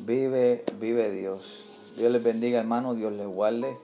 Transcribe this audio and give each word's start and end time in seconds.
Vive, 0.00 0.64
vive 0.80 1.10
Dios. 1.12 1.64
Dios 1.96 2.10
les 2.10 2.22
bendiga, 2.22 2.58
hermano. 2.58 2.94
Dios 2.94 3.12
les 3.12 3.28
guarde. 3.28 3.76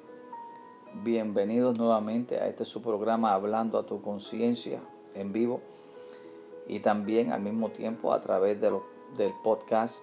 Bienvenidos 1.04 1.78
nuevamente 1.78 2.36
a 2.38 2.48
este 2.48 2.64
su 2.64 2.82
programa 2.82 3.32
Hablando 3.32 3.78
a 3.78 3.86
tu 3.86 4.02
conciencia 4.02 4.80
en 5.14 5.32
vivo 5.32 5.60
y 6.66 6.80
también 6.80 7.30
al 7.30 7.40
mismo 7.42 7.70
tiempo 7.70 8.12
a 8.12 8.20
través 8.20 8.60
de 8.60 8.72
del 9.16 9.32
podcast 9.44 10.02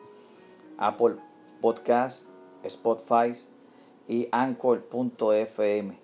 Apple 0.77 1.17
Podcast, 1.61 2.27
Spotify 2.63 3.33
y 4.07 4.29
Anchor.fm. 4.31 5.97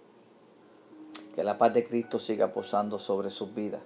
Que 1.33 1.43
la 1.43 1.57
paz 1.57 1.73
de 1.73 1.85
Cristo 1.85 2.20
siga 2.20 2.51
posando 2.51 2.99
sobre 2.99 3.29
sus 3.29 3.55
vidas. 3.55 3.81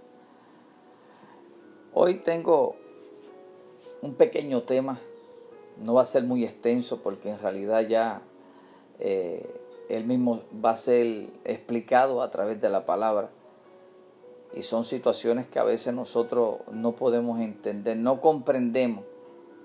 Hoy 1.94 2.16
tengo 2.16 2.76
un 4.02 4.16
pequeño 4.16 4.64
tema 4.64 5.00
no 5.82 5.94
va 5.94 6.02
a 6.02 6.06
ser 6.06 6.24
muy 6.24 6.44
extenso 6.44 6.98
porque 7.02 7.30
en 7.30 7.40
realidad 7.40 7.88
ya 7.88 8.22
eh, 9.00 9.46
él 9.90 10.06
mismo 10.06 10.42
va 10.64 10.72
a 10.72 10.78
ser 10.78 11.28
explicado 11.46 12.22
a 12.22 12.32
través 12.32 12.60
de 12.62 12.70
la 12.70 12.86
palabra. 12.86 13.30
Y 14.56 14.64
son 14.64 14.86
situaciones 14.86 15.48
que 15.48 15.60
a 15.60 15.64
veces 15.64 15.94
nosotros 15.94 16.58
no 16.72 16.94
podemos 16.94 17.40
entender, 17.40 17.98
no 17.98 18.22
comprendemos, 18.22 19.04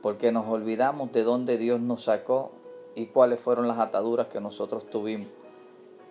porque 0.03 0.33
nos 0.33 0.47
olvidamos 0.49 1.13
de 1.13 1.23
dónde 1.23 1.57
Dios 1.57 1.81
nos 1.81 2.05
sacó 2.05 2.51
y 2.95 3.07
cuáles 3.07 3.41
fueron 3.41 3.69
las 3.69 3.79
ataduras 3.79 4.27
que 4.27 4.41
nosotros 4.41 4.91
tuvimos. 4.91 5.29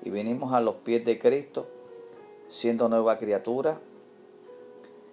Y 0.04 0.10
venimos 0.10 0.54
a 0.54 0.62
los 0.62 0.76
pies 0.76 1.06
de 1.06 1.20
Cristo, 1.20 1.68
siendo 2.48 2.90
nueva 2.90 3.18
criatura, 3.18 3.80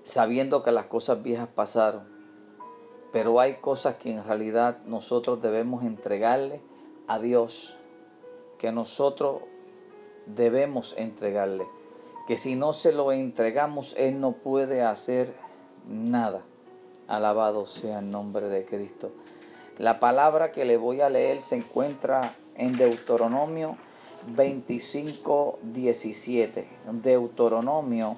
sabiendo 0.03 0.62
que 0.62 0.73
las 0.73 0.87
cosas 0.87 1.23
viejas 1.23 1.48
pasaron 1.48 2.18
pero 3.12 3.41
hay 3.41 3.55
cosas 3.55 3.97
que 3.97 4.12
en 4.12 4.25
realidad 4.25 4.79
nosotros 4.85 5.41
debemos 5.41 5.85
entregarle 5.85 6.61
a 7.07 7.19
Dios, 7.19 7.77
que 8.59 8.73
nosotros 8.73 9.42
debemos 10.27 10.95
entregarle, 10.98 11.67
que 12.27 12.36
si 12.36 12.55
no 12.55 12.73
se 12.73 12.92
lo 12.92 13.12
entregamos, 13.12 13.95
Él 13.97 14.20
no 14.20 14.33
puede 14.33 14.83
hacer 14.83 15.34
nada. 15.89 16.42
Alabado 17.06 17.64
sea 17.64 18.01
el 18.01 18.11
nombre 18.11 18.48
de 18.48 18.67
Cristo. 18.67 19.12
La 19.79 19.98
palabra 20.01 20.53
que 20.53 20.64
le 20.64 20.77
voy 20.77 21.01
a 21.01 21.09
leer 21.09 21.41
se 21.41 21.56
encuentra 21.56 22.34
en 22.56 22.77
Deuteronomio 22.77 23.79
25, 24.27 25.61
17. 25.62 26.69
Deuteronomio 26.92 28.17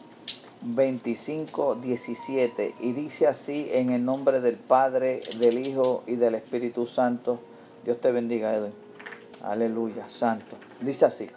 25, 0.63 1.77
17 1.77 2.75
y 2.81 2.93
dice 2.93 3.27
así 3.27 3.69
en 3.73 3.91
el 3.91 4.05
nombre 4.05 4.41
del 4.41 4.57
Padre, 4.57 5.21
del 5.39 5.67
Hijo 5.67 6.03
y 6.07 6.17
del 6.17 6.35
Espíritu 6.35 6.87
Santo. 6.87 7.41
Dios 7.85 8.01
te 8.01 8.13
bendiga, 8.13 8.55
Edwin. 8.55 8.75
Aleluya, 9.43 10.09
santo. 10.09 10.57
Dice 10.81 11.07
así. 11.07 11.31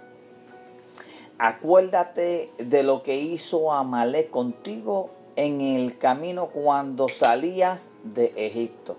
Acuérdate 1.37 2.51
de 2.57 2.83
lo 2.83 3.01
que 3.01 3.17
hizo 3.17 3.71
Amalek 3.71 4.29
contigo 4.29 5.09
en 5.35 5.61
el 5.61 5.97
camino 5.97 6.47
cuando 6.47 7.07
salías 7.09 7.91
de 8.03 8.33
Egipto. 8.35 8.97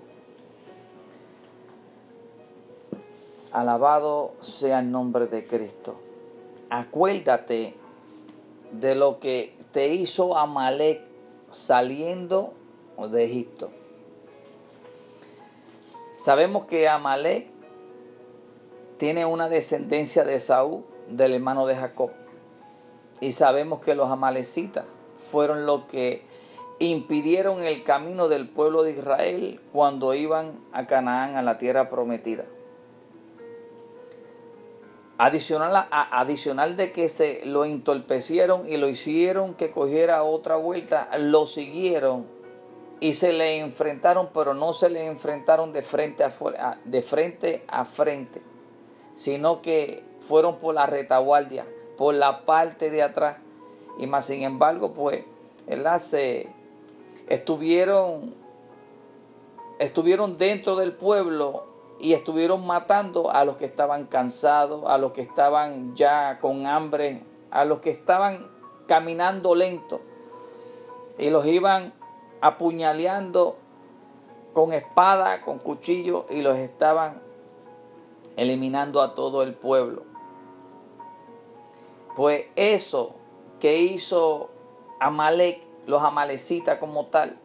Alabado 3.52 4.32
sea 4.40 4.80
el 4.80 4.90
nombre 4.90 5.26
de 5.26 5.46
Cristo. 5.46 5.94
Acuérdate 6.70 7.74
de 8.72 8.94
lo 8.96 9.20
que 9.20 9.53
te 9.74 9.88
hizo 9.88 10.38
Amalek 10.38 11.02
saliendo 11.50 12.54
de 13.10 13.24
Egipto. 13.24 13.70
Sabemos 16.16 16.66
que 16.66 16.88
Amalek 16.88 17.48
tiene 18.96 19.26
una 19.26 19.48
descendencia 19.48 20.22
de 20.22 20.38
Saúl, 20.38 20.84
del 21.08 21.34
hermano 21.34 21.66
de 21.66 21.74
Jacob. 21.74 22.12
Y 23.20 23.32
sabemos 23.32 23.80
que 23.80 23.96
los 23.96 24.08
amalecitas 24.10 24.84
fueron 25.18 25.66
los 25.66 25.86
que 25.86 26.22
impidieron 26.78 27.64
el 27.64 27.82
camino 27.82 28.28
del 28.28 28.48
pueblo 28.48 28.84
de 28.84 28.92
Israel 28.92 29.60
cuando 29.72 30.14
iban 30.14 30.52
a 30.72 30.86
Canaán, 30.86 31.34
a 31.34 31.42
la 31.42 31.58
tierra 31.58 31.90
prometida. 31.90 32.44
Adicional, 35.24 35.86
adicional 35.90 36.76
de 36.76 36.92
que 36.92 37.08
se 37.08 37.46
lo 37.46 37.64
entorpecieron 37.64 38.68
y 38.70 38.76
lo 38.76 38.90
hicieron 38.90 39.54
que 39.54 39.70
cogiera 39.70 40.22
otra 40.22 40.56
vuelta, 40.56 41.08
lo 41.16 41.46
siguieron 41.46 42.26
y 43.00 43.14
se 43.14 43.32
le 43.32 43.60
enfrentaron, 43.60 44.28
pero 44.34 44.52
no 44.52 44.74
se 44.74 44.90
le 44.90 45.06
enfrentaron 45.06 45.72
de 45.72 45.80
frente 45.80 46.24
a, 46.24 46.78
de 46.84 47.00
frente, 47.00 47.64
a 47.68 47.86
frente, 47.86 48.42
sino 49.14 49.62
que 49.62 50.04
fueron 50.20 50.58
por 50.58 50.74
la 50.74 50.84
retaguardia, 50.84 51.64
por 51.96 52.12
la 52.12 52.44
parte 52.44 52.90
de 52.90 53.02
atrás. 53.02 53.38
Y 53.98 54.06
más 54.06 54.26
sin 54.26 54.42
embargo, 54.42 54.92
pues, 54.92 55.24
se 56.00 56.48
estuvieron, 57.30 58.34
estuvieron 59.78 60.36
dentro 60.36 60.76
del 60.76 60.92
pueblo 60.92 61.73
y 62.04 62.12
estuvieron 62.12 62.66
matando 62.66 63.30
a 63.30 63.46
los 63.46 63.56
que 63.56 63.64
estaban 63.64 64.04
cansados, 64.04 64.84
a 64.86 64.98
los 64.98 65.12
que 65.12 65.22
estaban 65.22 65.96
ya 65.96 66.38
con 66.38 66.66
hambre, 66.66 67.24
a 67.50 67.64
los 67.64 67.80
que 67.80 67.88
estaban 67.88 68.46
caminando 68.86 69.54
lento 69.54 70.02
y 71.16 71.30
los 71.30 71.46
iban 71.46 71.94
apuñaleando 72.42 73.56
con 74.52 74.74
espada, 74.74 75.40
con 75.40 75.58
cuchillo 75.58 76.26
y 76.28 76.42
los 76.42 76.58
estaban 76.58 77.22
eliminando 78.36 79.00
a 79.00 79.14
todo 79.14 79.42
el 79.42 79.54
pueblo. 79.54 80.02
Pues 82.16 82.48
eso 82.54 83.14
que 83.60 83.78
hizo 83.78 84.50
Amalek, 85.00 85.66
los 85.86 86.02
amalecitas 86.02 86.76
como 86.76 87.06
tal, 87.06 87.38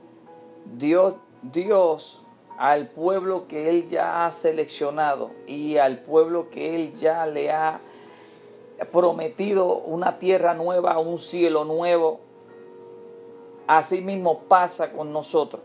Dios, 0.66 1.16
Dios 1.44 2.22
al 2.60 2.90
pueblo 2.90 3.48
que 3.48 3.70
Él 3.70 3.88
ya 3.88 4.26
ha 4.26 4.32
seleccionado 4.34 5.32
y 5.48 5.78
al 5.78 6.00
pueblo 6.00 6.50
que 6.50 6.76
Él 6.76 6.94
ya 6.94 7.26
le 7.26 7.52
ha 7.52 7.80
prometido 8.92 9.78
una 9.78 10.20
tierra 10.20 10.54
nueva, 10.56 11.00
un 11.00 11.20
cielo 11.20 11.64
nuevo. 11.64 12.20
Así 13.66 14.02
mismo 14.02 14.42
pasa 14.50 14.92
con 14.92 15.14
nosotros. 15.14 15.62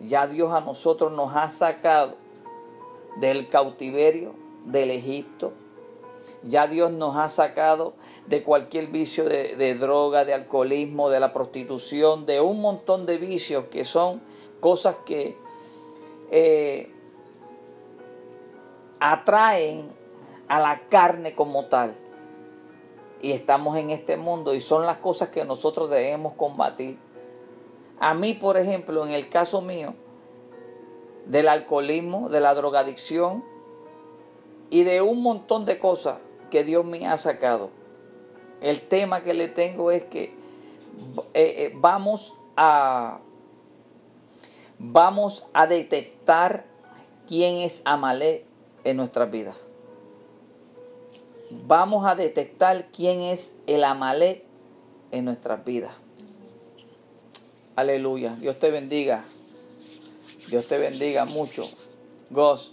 Ya 0.00 0.26
Dios 0.26 0.50
a 0.54 0.62
nosotros 0.62 1.12
nos 1.12 1.36
ha 1.36 1.50
sacado 1.50 2.14
del 3.16 3.50
cautiverio 3.50 4.32
del 4.64 4.92
Egipto. 4.92 5.52
Ya 6.42 6.66
Dios 6.66 6.90
nos 6.90 7.16
ha 7.16 7.28
sacado 7.28 7.92
de 8.28 8.42
cualquier 8.42 8.86
vicio 8.86 9.24
de, 9.24 9.56
de, 9.56 9.74
droga, 9.74 10.24
de 10.24 10.32
alcoholismo, 10.32 11.10
de 11.10 11.20
la 11.20 11.34
prostitución, 11.34 12.24
de 12.24 12.40
un 12.40 12.62
montón 12.62 13.04
de 13.04 13.18
vicios 13.18 13.66
que 13.70 13.84
son 13.84 14.22
cosas 14.60 14.96
que 15.04 15.36
eh, 16.30 16.92
atraen 19.00 19.88
a 20.48 20.60
la 20.60 20.82
carne 20.88 21.34
como 21.34 21.66
tal. 21.66 21.96
Y 23.22 23.32
estamos 23.32 23.76
en 23.76 23.90
este 23.90 24.16
mundo 24.16 24.54
y 24.54 24.60
son 24.60 24.86
las 24.86 24.98
cosas 24.98 25.28
que 25.28 25.44
nosotros 25.44 25.90
debemos 25.90 26.34
combatir. 26.34 26.98
A 27.98 28.14
mí, 28.14 28.34
por 28.34 28.56
ejemplo, 28.56 29.04
en 29.04 29.12
el 29.12 29.28
caso 29.28 29.60
mío, 29.60 29.94
del 31.26 31.48
alcoholismo, 31.48 32.28
de 32.28 32.40
la 32.40 32.54
drogadicción 32.54 33.44
y 34.70 34.84
de 34.84 35.02
un 35.02 35.22
montón 35.22 35.66
de 35.66 35.78
cosas 35.78 36.18
que 36.50 36.64
Dios 36.64 36.84
me 36.84 37.06
ha 37.06 37.16
sacado. 37.18 37.70
El 38.60 38.82
tema 38.82 39.22
que 39.22 39.34
le 39.34 39.48
tengo 39.48 39.90
es 39.90 40.04
que 40.04 40.24
eh, 40.24 40.34
eh, 41.34 41.72
vamos 41.76 42.34
a 42.56 43.20
vamos 44.80 45.44
a 45.52 45.66
detectar 45.66 46.64
quién 47.28 47.58
es 47.58 47.82
Amalek 47.84 48.44
en 48.82 48.96
nuestras 48.96 49.30
vidas. 49.30 49.54
Vamos 51.50 52.06
a 52.06 52.14
detectar 52.14 52.88
quién 52.90 53.20
es 53.20 53.54
el 53.66 53.84
Amalek 53.84 54.42
en 55.10 55.26
nuestras 55.26 55.64
vidas. 55.64 55.92
Aleluya. 57.76 58.36
Dios 58.36 58.58
te 58.58 58.70
bendiga. 58.70 59.24
Dios 60.48 60.66
te 60.66 60.78
bendiga 60.78 61.26
mucho. 61.26 61.68
Gos. 62.30 62.72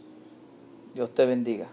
Dios 0.93 1.13
te 1.13 1.25
bendiga. 1.25 1.67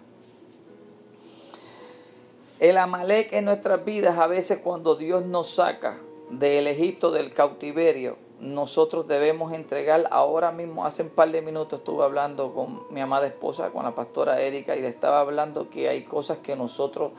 El 2.58 2.76
Amalek 2.76 3.32
en 3.32 3.44
nuestras 3.44 3.84
vidas, 3.84 4.18
a 4.18 4.26
veces 4.26 4.58
cuando 4.58 4.96
Dios 4.96 5.24
nos 5.26 5.50
saca 5.50 5.98
del 6.30 6.66
Egipto, 6.66 7.10
del 7.10 7.32
cautiverio, 7.32 8.16
nosotros 8.44 9.08
debemos 9.08 9.54
entregar 9.54 10.06
ahora 10.10 10.52
mismo, 10.52 10.84
hace 10.84 11.02
un 11.02 11.08
par 11.08 11.32
de 11.32 11.40
minutos 11.40 11.78
estuve 11.78 12.04
hablando 12.04 12.52
con 12.52 12.82
mi 12.90 13.00
amada 13.00 13.26
esposa, 13.26 13.70
con 13.70 13.84
la 13.84 13.94
pastora 13.94 14.40
Erika, 14.42 14.76
y 14.76 14.82
le 14.82 14.88
estaba 14.88 15.20
hablando 15.20 15.70
que 15.70 15.88
hay 15.88 16.04
cosas 16.04 16.38
que 16.38 16.54
nosotros 16.54 17.12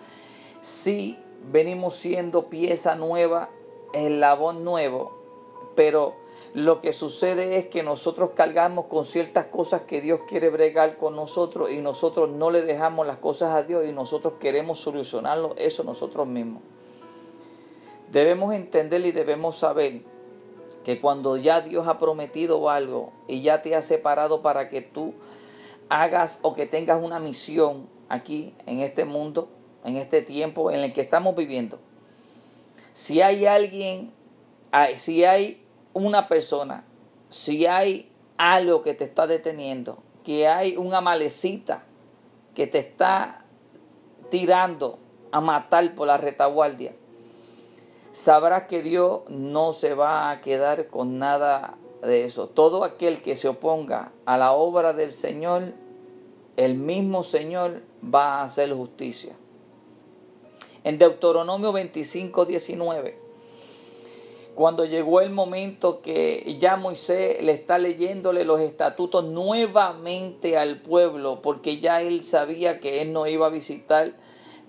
sí 0.62 1.18
venimos 1.52 1.96
siendo 1.96 2.48
pieza 2.48 2.94
nueva, 2.94 3.50
eslabón 3.94 4.64
nuevo, 4.64 5.18
pero 5.76 6.14
lo 6.54 6.80
que 6.80 6.94
sucede 6.94 7.58
es 7.58 7.66
que 7.68 7.82
nosotros 7.82 8.32
cargamos 8.36 8.86
con 8.86 9.04
ciertas 9.04 9.48
cosas 9.48 9.82
que 9.82 10.02
Dios 10.02 10.22
quiere 10.28 10.50
bregar 10.50 10.96
con 10.98 11.16
nosotros 11.16 11.72
y 11.72 11.82
nosotros 11.82 12.30
no 12.30 12.52
le 12.52 12.62
dejamos 12.62 13.08
las 13.08 13.18
cosas 13.18 13.56
a 13.56 13.64
Dios 13.64 13.88
y 13.88 13.92
nosotros 13.92 14.36
queremos 14.40 14.80
solucionarlo 14.80 15.56
eso 15.58 15.84
nosotros 15.84 16.28
mismos. 16.28 16.62
Debemos 18.12 18.54
entender 18.54 19.04
y 19.06 19.12
debemos 19.12 19.58
saber 19.58 20.04
que 20.86 21.02
cuando 21.02 21.36
ya 21.36 21.62
Dios 21.62 21.88
ha 21.88 21.98
prometido 21.98 22.70
algo 22.70 23.12
y 23.28 23.42
ya 23.42 23.64
te 23.64 23.76
ha 23.76 23.82
separado 23.82 24.44
para 24.44 24.70
que 24.70 24.82
tú 24.82 25.16
hagas 25.90 26.38
o 26.44 26.54
que 26.54 26.68
tengas 26.68 27.02
una 27.02 27.20
misión 27.20 27.90
aquí 28.08 28.54
en 28.68 28.82
este 28.82 29.04
mundo, 29.04 29.50
en 29.84 29.96
este 29.96 30.22
tiempo 30.22 30.70
en 30.70 30.82
el 30.82 30.94
que 30.94 31.02
estamos 31.02 31.36
viviendo. 31.36 31.80
Si 32.94 33.20
hay 33.24 33.48
alguien, 33.48 34.14
si 34.98 35.26
hay 35.26 35.66
una 35.94 36.28
persona, 36.28 36.86
si 37.30 37.66
hay 37.66 38.12
algo 38.38 38.84
que 38.84 38.94
te 38.94 39.06
está 39.06 39.26
deteniendo, 39.26 39.98
que 40.24 40.48
hay 40.48 40.78
una 40.78 41.02
malecita 41.02 41.84
que 42.54 42.68
te 42.68 42.78
está 42.78 43.44
tirando 44.30 45.00
a 45.32 45.42
matar 45.42 45.96
por 45.96 46.06
la 46.06 46.18
retaguardia, 46.18 46.94
sabrás 48.16 48.64
que 48.64 48.82
Dios 48.82 49.24
no 49.28 49.74
se 49.74 49.94
va 49.94 50.32
a 50.32 50.40
quedar 50.40 50.88
con 50.88 51.20
nada 51.20 51.78
de 52.02 52.24
eso. 52.24 52.48
Todo 52.48 52.86
aquel 52.86 53.22
que 53.22 53.36
se 53.36 53.50
oponga 53.50 54.14
a 54.26 54.38
la 54.38 54.54
obra 54.54 54.94
del 54.94 55.12
Señor, 55.12 55.74
el 56.56 56.76
mismo 56.76 57.24
Señor 57.24 57.82
va 58.02 58.36
a 58.36 58.44
hacer 58.44 58.74
justicia. 58.74 59.36
En 60.86 60.98
Deuteronomio 60.98 61.74
25, 61.74 62.46
19 62.46 63.26
cuando 64.56 64.86
llegó 64.86 65.20
el 65.20 65.32
momento 65.32 66.02
que 66.02 66.56
ya 66.58 66.78
Moisés 66.78 67.44
le 67.44 67.52
está 67.52 67.78
leyéndole 67.78 68.46
los 68.46 68.62
estatutos 68.62 69.26
nuevamente 69.26 70.58
al 70.58 70.82
pueblo, 70.82 71.42
porque 71.42 71.82
ya 71.82 72.02
él 72.02 72.24
sabía 72.24 72.80
que 72.80 73.02
él 73.02 73.12
no 73.12 73.28
iba 73.28 73.48
a 73.48 73.50
visitar 73.50 74.14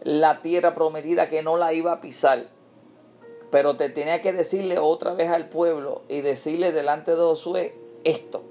la 0.02 0.42
tierra 0.42 0.74
prometida, 0.74 1.28
que 1.28 1.44
no 1.44 1.56
la 1.56 1.72
iba 1.72 1.92
a 1.92 2.00
pisar. 2.00 2.55
Pero 3.50 3.76
te 3.76 3.88
tenía 3.88 4.22
que 4.22 4.32
decirle 4.32 4.78
otra 4.78 5.14
vez 5.14 5.30
al 5.30 5.48
pueblo 5.48 6.02
y 6.08 6.20
decirle 6.20 6.72
delante 6.72 7.12
de 7.12 7.18
Josué 7.18 7.78
esto. 8.04 8.42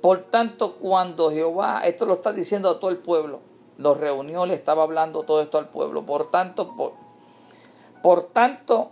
Por 0.00 0.24
tanto, 0.24 0.74
cuando 0.74 1.30
Jehová, 1.30 1.82
esto 1.84 2.06
lo 2.06 2.14
está 2.14 2.32
diciendo 2.32 2.68
a 2.68 2.80
todo 2.80 2.90
el 2.90 2.98
pueblo, 2.98 3.40
los 3.78 3.98
reunió, 3.98 4.46
le 4.46 4.54
estaba 4.54 4.82
hablando 4.82 5.22
todo 5.22 5.40
esto 5.40 5.58
al 5.58 5.68
pueblo. 5.68 6.04
Por 6.04 6.30
tanto, 6.30 6.76
por, 6.76 6.92
por 8.02 8.24
tanto, 8.24 8.90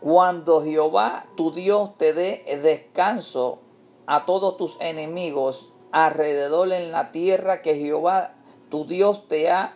cuando 0.00 0.62
Jehová 0.62 1.26
tu 1.36 1.52
Dios 1.52 1.96
te 1.96 2.12
dé 2.12 2.44
descanso 2.62 3.60
a 4.06 4.26
todos 4.26 4.56
tus 4.56 4.76
enemigos 4.80 5.72
alrededor 5.92 6.72
en 6.72 6.90
la 6.90 7.12
tierra 7.12 7.62
que 7.62 7.76
Jehová 7.76 8.32
tu 8.70 8.86
Dios 8.86 9.28
te 9.28 9.50
ha 9.50 9.74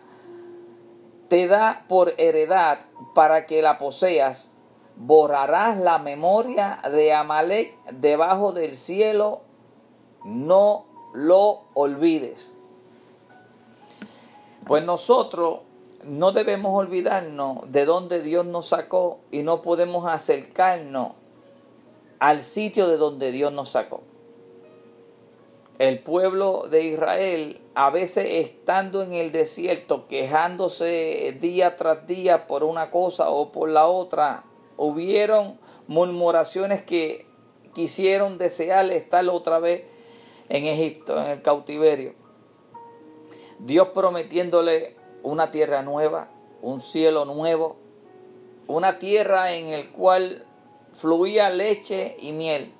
te 1.27 1.47
da 1.47 1.85
por 1.87 2.13
heredad 2.17 2.79
para 3.13 3.45
que 3.45 3.61
la 3.61 3.77
poseas, 3.77 4.51
borrarás 4.95 5.77
la 5.77 5.99
memoria 5.99 6.79
de 6.91 7.13
Amalek 7.13 7.75
debajo 7.91 8.53
del 8.53 8.75
cielo, 8.75 9.41
no 10.23 10.85
lo 11.13 11.65
olvides. 11.73 12.53
Pues 14.65 14.83
nosotros 14.83 15.59
no 16.03 16.31
debemos 16.31 16.73
olvidarnos 16.73 17.71
de 17.71 17.85
donde 17.85 18.21
Dios 18.21 18.45
nos 18.45 18.67
sacó 18.67 19.19
y 19.31 19.43
no 19.43 19.61
podemos 19.61 20.05
acercarnos 20.05 21.11
al 22.19 22.41
sitio 22.43 22.87
de 22.87 22.97
donde 22.97 23.31
Dios 23.31 23.51
nos 23.53 23.69
sacó. 23.69 24.01
El 25.79 25.99
pueblo 25.99 26.67
de 26.71 26.83
Israel, 26.83 27.61
a 27.75 27.91
veces 27.91 28.25
estando 28.45 29.03
en 29.03 29.13
el 29.13 29.31
desierto, 29.31 30.07
quejándose 30.07 31.37
día 31.39 31.75
tras 31.75 32.07
día 32.07 32.47
por 32.47 32.63
una 32.63 32.89
cosa 32.89 33.29
o 33.29 33.51
por 33.51 33.69
la 33.69 33.85
otra, 33.85 34.43
hubieron 34.75 35.59
murmuraciones 35.85 36.83
que 36.83 37.27
quisieron 37.75 38.39
desear 38.39 38.89
estar 38.89 39.27
otra 39.29 39.59
vez 39.59 39.83
en 40.49 40.65
Egipto, 40.65 41.15
en 41.15 41.29
el 41.29 41.41
cautiverio. 41.43 42.15
Dios 43.59 43.89
prometiéndole 43.89 44.95
una 45.21 45.51
tierra 45.51 45.83
nueva, 45.83 46.31
un 46.63 46.81
cielo 46.81 47.25
nuevo, 47.25 47.77
una 48.65 48.97
tierra 48.97 49.53
en 49.53 49.67
el 49.67 49.91
cual 49.91 50.43
fluía 50.93 51.51
leche 51.51 52.15
y 52.19 52.31
miel. 52.31 52.73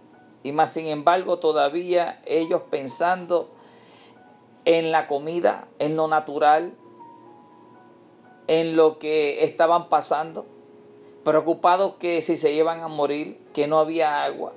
Y 0.48 0.54
más 0.54 0.72
sin 0.72 0.88
embargo 0.88 1.40
todavía 1.40 2.22
ellos 2.26 2.62
pensando 2.72 3.50
en 4.64 4.94
la 4.94 5.08
comida, 5.08 5.68
en 5.78 5.98
lo 5.98 6.08
natural, 6.08 6.74
en 8.48 8.78
lo 8.78 8.98
que 8.98 9.44
estaban 9.44 9.90
pasando, 9.90 10.46
preocupados 11.26 11.96
que 11.96 12.22
si 12.22 12.38
se 12.38 12.54
iban 12.54 12.80
a 12.80 12.88
morir, 12.88 13.42
que 13.54 13.68
no 13.68 13.78
había 13.78 14.24
agua, 14.24 14.54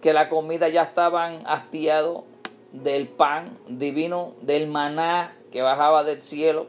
que 0.00 0.12
la 0.12 0.28
comida 0.28 0.68
ya 0.68 0.82
estaban 0.82 1.42
hastiados 1.46 2.22
del 2.70 3.08
pan 3.08 3.58
divino, 3.66 4.34
del 4.42 4.68
maná 4.68 5.36
que 5.50 5.60
bajaba 5.60 6.04
del 6.04 6.22
cielo. 6.22 6.66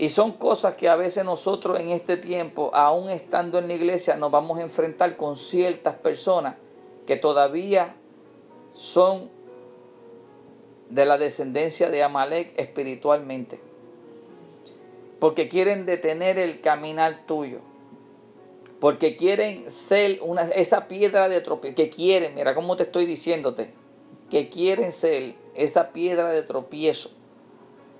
Y 0.00 0.08
son 0.08 0.32
cosas 0.32 0.76
que 0.76 0.88
a 0.88 0.96
veces 0.96 1.26
nosotros 1.26 1.78
en 1.78 1.90
este 1.90 2.16
tiempo, 2.16 2.70
aún 2.72 3.10
estando 3.10 3.58
en 3.58 3.68
la 3.68 3.74
iglesia, 3.74 4.16
nos 4.16 4.30
vamos 4.30 4.58
a 4.58 4.62
enfrentar 4.62 5.14
con 5.18 5.36
ciertas 5.36 5.94
personas 5.94 6.54
que 7.06 7.16
todavía 7.16 7.94
son 8.72 9.28
de 10.88 11.04
la 11.04 11.18
descendencia 11.18 11.90
de 11.90 12.02
Amalek 12.02 12.58
espiritualmente. 12.58 13.60
Porque 15.18 15.50
quieren 15.50 15.84
detener 15.84 16.38
el 16.38 16.62
caminar 16.62 17.26
tuyo. 17.26 17.58
Porque 18.80 19.16
quieren 19.16 19.70
ser 19.70 20.20
una, 20.22 20.44
esa 20.44 20.88
piedra 20.88 21.28
de 21.28 21.42
tropiezo. 21.42 21.76
Que 21.76 21.90
quieren, 21.90 22.36
mira 22.36 22.54
cómo 22.54 22.74
te 22.74 22.84
estoy 22.84 23.04
diciéndote. 23.04 23.74
Que 24.30 24.48
quieren 24.48 24.92
ser 24.92 25.34
esa 25.54 25.92
piedra 25.92 26.30
de 26.32 26.40
tropiezo, 26.40 27.10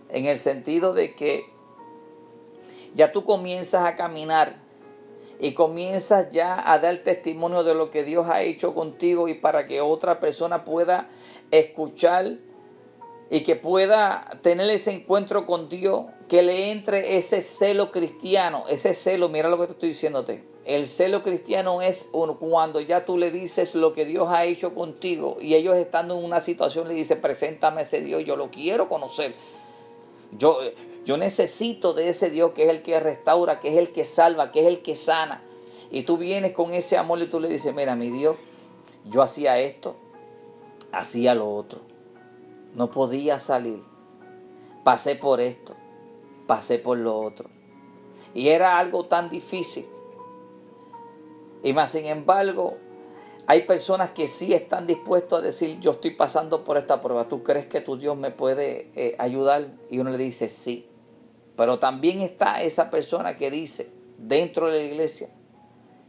en 0.08 0.24
el 0.24 0.38
sentido 0.38 0.94
de 0.94 1.14
que 1.14 1.59
ya 2.94 3.12
tú 3.12 3.24
comienzas 3.24 3.84
a 3.84 3.94
caminar 3.94 4.56
y 5.40 5.52
comienzas 5.52 6.30
ya 6.30 6.70
a 6.70 6.78
dar 6.78 6.98
testimonio 6.98 7.62
de 7.62 7.74
lo 7.74 7.90
que 7.90 8.04
Dios 8.04 8.28
ha 8.28 8.42
hecho 8.42 8.74
contigo 8.74 9.28
y 9.28 9.34
para 9.34 9.66
que 9.66 9.80
otra 9.80 10.20
persona 10.20 10.64
pueda 10.64 11.08
escuchar 11.50 12.36
y 13.30 13.40
que 13.40 13.56
pueda 13.56 14.38
tener 14.42 14.68
ese 14.70 14.92
encuentro 14.92 15.46
con 15.46 15.68
Dios, 15.68 16.06
que 16.28 16.42
le 16.42 16.72
entre 16.72 17.16
ese 17.16 17.40
celo 17.40 17.90
cristiano, 17.92 18.64
ese 18.68 18.92
celo, 18.92 19.28
mira 19.28 19.48
lo 19.48 19.56
que 19.56 19.66
te 19.66 19.72
estoy 19.72 19.88
diciéndote, 19.90 20.44
el 20.64 20.88
celo 20.88 21.22
cristiano 21.22 21.80
es 21.80 22.08
cuando 22.38 22.80
ya 22.80 23.04
tú 23.04 23.16
le 23.16 23.30
dices 23.30 23.74
lo 23.74 23.92
que 23.92 24.04
Dios 24.04 24.28
ha 24.28 24.44
hecho 24.44 24.74
contigo 24.74 25.36
y 25.40 25.54
ellos 25.54 25.76
estando 25.76 26.18
en 26.18 26.24
una 26.24 26.40
situación 26.40 26.88
le 26.88 26.94
dicen, 26.94 27.20
preséntame 27.20 27.82
ese 27.82 28.02
Dios, 28.02 28.24
yo 28.24 28.36
lo 28.36 28.50
quiero 28.50 28.88
conocer. 28.88 29.34
Yo, 30.38 30.58
yo 31.04 31.16
necesito 31.16 31.92
de 31.92 32.08
ese 32.08 32.30
Dios 32.30 32.52
que 32.52 32.64
es 32.64 32.70
el 32.70 32.82
que 32.82 33.00
restaura, 33.00 33.60
que 33.60 33.68
es 33.68 33.76
el 33.76 33.92
que 33.92 34.04
salva, 34.04 34.52
que 34.52 34.60
es 34.60 34.66
el 34.66 34.82
que 34.82 34.96
sana. 34.96 35.42
Y 35.90 36.02
tú 36.02 36.18
vienes 36.18 36.52
con 36.52 36.72
ese 36.72 36.96
amor 36.96 37.20
y 37.20 37.26
tú 37.26 37.40
le 37.40 37.48
dices, 37.48 37.74
mira 37.74 37.96
mi 37.96 38.10
Dios, 38.10 38.36
yo 39.04 39.22
hacía 39.22 39.58
esto, 39.58 39.96
hacía 40.92 41.34
lo 41.34 41.52
otro. 41.52 41.80
No 42.74 42.90
podía 42.90 43.40
salir. 43.40 43.82
Pasé 44.84 45.16
por 45.16 45.40
esto, 45.40 45.74
pasé 46.46 46.78
por 46.78 46.98
lo 46.98 47.18
otro. 47.18 47.50
Y 48.34 48.48
era 48.48 48.78
algo 48.78 49.06
tan 49.06 49.28
difícil 49.28 49.88
y 51.62 51.72
más 51.72 51.92
sin 51.92 52.06
embargo, 52.06 52.78
hay 53.50 53.62
personas 53.62 54.10
que 54.10 54.28
sí 54.28 54.54
están 54.54 54.86
dispuestos 54.86 55.40
a 55.40 55.42
decir, 55.42 55.80
yo 55.80 55.90
estoy 55.90 56.12
pasando 56.12 56.62
por 56.62 56.76
esta 56.76 57.00
prueba, 57.00 57.28
¿tú 57.28 57.42
crees 57.42 57.66
que 57.66 57.80
tu 57.80 57.96
Dios 57.96 58.16
me 58.16 58.30
puede 58.30 58.92
eh, 58.94 59.16
ayudar? 59.18 59.72
Y 59.90 59.98
uno 59.98 60.10
le 60.10 60.18
dice, 60.18 60.48
sí. 60.48 60.86
Pero 61.56 61.80
también 61.80 62.20
está 62.20 62.62
esa 62.62 62.90
persona 62.90 63.36
que 63.36 63.50
dice, 63.50 63.90
dentro 64.18 64.68
de 64.68 64.78
la 64.78 64.84
iglesia, 64.84 65.30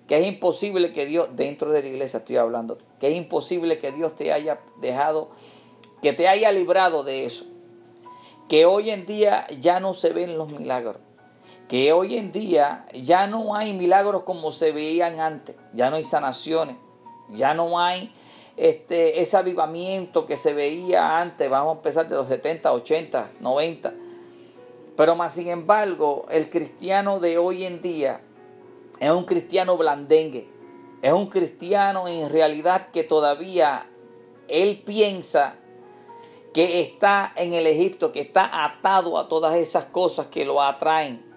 que 0.08 0.20
es 0.20 0.28
imposible 0.28 0.94
que 0.94 1.08
Dios, 1.08 1.30
dentro 1.36 1.72
de 1.72 1.82
la 1.82 1.88
iglesia 1.88 2.20
estoy 2.20 2.38
hablando, 2.38 2.78
que 3.00 3.08
es 3.08 3.16
imposible 3.16 3.80
que 3.80 3.92
Dios 3.92 4.16
te 4.16 4.32
haya 4.32 4.60
dejado, 4.80 5.32
que 6.04 6.14
te 6.14 6.28
haya 6.28 6.52
librado 6.52 7.04
de 7.04 7.26
eso. 7.26 7.46
Que 8.50 8.68
hoy 8.68 8.92
en 8.92 9.08
día 9.08 9.48
ya 9.60 9.80
no 9.80 9.94
se 9.94 10.14
ven 10.14 10.38
los 10.38 10.52
milagros 10.52 10.98
que 11.68 11.94
hoy 11.94 12.18
en 12.18 12.34
día 12.34 12.86
ya 12.94 13.28
no 13.28 13.56
hay 13.56 13.74
milagros 13.74 14.24
como 14.24 14.52
se 14.52 14.74
veían 14.74 15.22
antes, 15.22 15.56
ya 15.72 15.90
no 15.90 15.96
hay 15.96 16.04
sanaciones, 16.04 16.76
ya 17.34 17.54
no 17.54 17.80
hay 17.80 18.12
este, 18.58 19.22
ese 19.22 19.38
avivamiento 19.38 20.26
que 20.26 20.36
se 20.36 20.54
veía 20.54 21.20
antes, 21.20 21.50
vamos 21.50 21.74
a 21.74 21.78
empezar 21.78 22.08
de 22.08 22.16
los 22.16 22.28
70, 22.28 22.72
80, 22.72 23.32
90. 23.40 23.94
Pero 24.96 25.16
más 25.16 25.34
sin 25.34 25.48
embargo, 25.48 26.26
el 26.30 26.50
cristiano 26.50 27.20
de 27.20 27.38
hoy 27.38 27.66
en 27.66 27.82
día 27.82 28.22
es 29.00 29.10
un 29.10 29.26
cristiano 29.26 29.78
blandengue, 29.78 30.48
es 31.02 31.14
un 31.14 31.28
cristiano 31.28 32.08
en 32.08 32.30
realidad 32.30 32.90
que 32.92 33.04
todavía 33.04 33.88
él 34.48 34.84
piensa 34.86 35.56
que 36.54 36.82
está 36.82 37.32
en 37.36 37.54
el 37.54 37.66
Egipto, 37.66 38.12
que 38.12 38.22
está 38.22 38.66
atado 38.66 39.18
a 39.18 39.28
todas 39.30 39.56
esas 39.56 39.86
cosas 39.86 40.28
que 40.28 40.46
lo 40.46 40.62
atraen. 40.62 41.31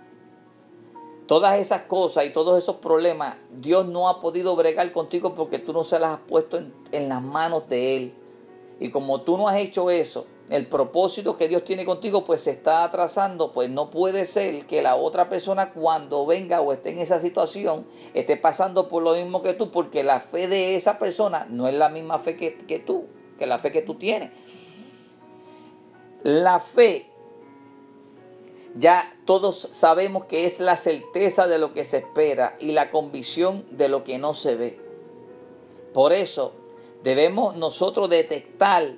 Todas 1.26 1.58
esas 1.58 1.82
cosas 1.82 2.26
y 2.26 2.30
todos 2.30 2.62
esos 2.62 2.76
problemas, 2.76 3.36
Dios 3.50 3.86
no 3.86 4.08
ha 4.08 4.20
podido 4.20 4.54
bregar 4.56 4.92
contigo 4.92 5.34
porque 5.34 5.58
tú 5.58 5.72
no 5.72 5.82
se 5.82 5.98
las 5.98 6.12
has 6.12 6.20
puesto 6.20 6.58
en, 6.58 7.08
las 7.08 7.22
manos 7.22 7.68
de 7.68 7.96
Él. 7.96 8.14
Y 8.78 8.90
como 8.90 9.22
tú 9.22 9.38
no 9.38 9.48
has 9.48 9.56
hecho 9.56 9.90
eso, 9.90 10.26
el 10.50 10.66
propósito 10.66 11.38
que 11.38 11.48
Dios 11.48 11.64
tiene 11.64 11.86
contigo 11.86 12.26
pues 12.26 12.42
se 12.42 12.50
está 12.50 12.84
atrasando, 12.84 13.52
pues 13.52 13.70
no 13.70 13.88
puede 13.88 14.26
ser 14.26 14.66
que 14.66 14.82
la 14.82 14.96
otra 14.96 15.30
persona 15.30 15.72
cuando 15.72 16.26
venga 16.26 16.60
o 16.60 16.72
esté 16.74 16.90
en 16.90 16.98
esa 16.98 17.20
situación 17.20 17.86
esté 18.12 18.36
pasando 18.36 18.88
por 18.88 19.02
lo 19.02 19.14
mismo 19.14 19.40
que 19.40 19.54
tú, 19.54 19.70
porque 19.70 20.04
la 20.04 20.20
fe 20.20 20.46
de 20.46 20.76
esa 20.76 20.98
persona 20.98 21.46
no 21.48 21.68
es 21.68 21.74
la 21.74 21.88
misma 21.88 22.18
fe 22.18 22.36
que 22.36 22.78
tú, 22.80 23.06
que 23.38 23.46
la 23.46 23.58
fe 23.58 23.72
que 23.72 23.80
tú 23.80 23.94
tienes. 23.94 24.30
La 26.24 26.58
fe, 26.58 27.06
ya 28.76 29.16
todos 29.24 29.68
sabemos 29.70 30.24
que 30.24 30.46
es 30.46 30.60
la 30.60 30.76
certeza 30.76 31.46
de 31.46 31.58
lo 31.58 31.72
que 31.72 31.84
se 31.84 31.98
espera 31.98 32.56
y 32.58 32.72
la 32.72 32.90
convicción 32.90 33.64
de 33.70 33.88
lo 33.88 34.04
que 34.04 34.18
no 34.18 34.34
se 34.34 34.56
ve. 34.56 34.80
Por 35.92 36.12
eso 36.12 36.52
debemos 37.02 37.56
nosotros 37.56 38.08
detectar 38.10 38.94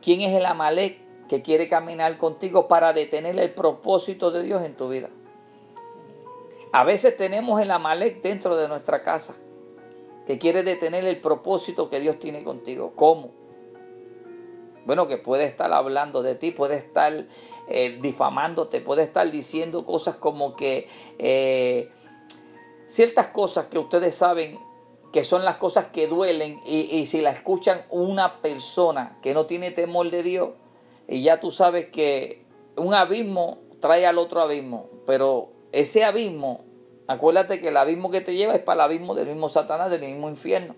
quién 0.00 0.22
es 0.22 0.34
el 0.34 0.46
Amalek 0.46 0.98
que 1.28 1.42
quiere 1.42 1.68
caminar 1.68 2.16
contigo 2.16 2.68
para 2.68 2.92
detener 2.92 3.38
el 3.38 3.52
propósito 3.52 4.30
de 4.30 4.42
Dios 4.44 4.64
en 4.64 4.76
tu 4.76 4.88
vida. 4.88 5.10
A 6.72 6.84
veces 6.84 7.16
tenemos 7.16 7.60
el 7.60 7.70
Amalek 7.70 8.22
dentro 8.22 8.56
de 8.56 8.68
nuestra 8.68 9.02
casa 9.02 9.36
que 10.26 10.38
quiere 10.38 10.62
detener 10.62 11.04
el 11.04 11.20
propósito 11.20 11.88
que 11.90 12.00
Dios 12.00 12.18
tiene 12.18 12.44
contigo. 12.44 12.92
¿Cómo? 12.96 13.30
Bueno, 14.86 15.08
que 15.08 15.18
puede 15.18 15.44
estar 15.44 15.72
hablando 15.72 16.22
de 16.22 16.36
ti, 16.36 16.52
puede 16.52 16.76
estar 16.76 17.12
eh, 17.68 17.98
difamándote, 18.00 18.80
puede 18.80 19.02
estar 19.02 19.28
diciendo 19.32 19.84
cosas 19.84 20.14
como 20.14 20.54
que 20.54 20.86
eh, 21.18 21.90
ciertas 22.86 23.26
cosas 23.26 23.66
que 23.66 23.80
ustedes 23.80 24.14
saben 24.14 24.60
que 25.12 25.24
son 25.24 25.44
las 25.44 25.56
cosas 25.56 25.86
que 25.86 26.06
duelen 26.06 26.60
y, 26.64 27.04
si 27.06 27.20
la 27.20 27.30
escuchan 27.30 27.84
una 27.90 28.40
persona 28.42 29.18
que 29.22 29.34
no 29.34 29.46
tiene 29.46 29.72
temor 29.72 30.10
de 30.10 30.22
Dios, 30.22 30.50
y 31.08 31.22
ya 31.22 31.40
tú 31.40 31.50
sabes 31.50 31.86
que 31.86 32.44
un 32.76 32.94
abismo 32.94 33.58
trae 33.80 34.06
al 34.06 34.18
otro 34.18 34.40
abismo, 34.40 34.88
pero 35.06 35.50
ese 35.72 36.04
abismo, 36.04 36.64
acuérdate 37.08 37.60
que 37.60 37.68
el 37.68 37.76
abismo 37.76 38.10
que 38.10 38.20
te 38.20 38.36
lleva 38.36 38.54
es 38.54 38.62
para 38.62 38.84
el 38.84 38.90
abismo 38.92 39.14
del 39.14 39.28
mismo 39.28 39.48
Satanás, 39.48 39.90
del 39.90 40.02
mismo 40.02 40.28
infierno. 40.28 40.76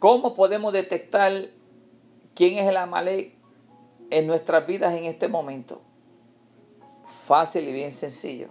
¿Cómo 0.00 0.34
podemos 0.34 0.72
detectar 0.72 1.50
quién 2.34 2.58
es 2.58 2.68
el 2.68 2.76
Amalek 2.76 3.36
en 4.10 4.26
nuestras 4.26 4.66
vidas 4.66 4.94
en 4.94 5.04
este 5.04 5.28
momento? 5.28 5.80
Fácil 7.26 7.68
y 7.68 7.72
bien 7.72 7.92
sencillo 7.92 8.48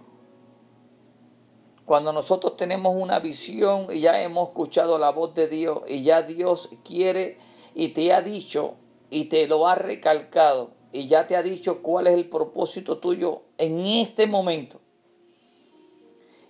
cuando 1.90 2.12
nosotros 2.12 2.56
tenemos 2.56 2.94
una 2.96 3.18
visión 3.18 3.88
y 3.90 3.98
ya 3.98 4.22
hemos 4.22 4.50
escuchado 4.50 4.96
la 4.96 5.10
voz 5.10 5.34
de 5.34 5.48
Dios 5.48 5.80
y 5.88 6.04
ya 6.04 6.22
Dios 6.22 6.70
quiere 6.84 7.38
y 7.74 7.88
te 7.88 8.12
ha 8.12 8.22
dicho 8.22 8.76
y 9.10 9.24
te 9.24 9.48
lo 9.48 9.66
ha 9.66 9.74
recalcado 9.74 10.70
y 10.92 11.08
ya 11.08 11.26
te 11.26 11.34
ha 11.34 11.42
dicho 11.42 11.82
cuál 11.82 12.06
es 12.06 12.14
el 12.14 12.28
propósito 12.28 12.98
tuyo 12.98 13.42
en 13.58 13.84
este 13.86 14.28
momento. 14.28 14.80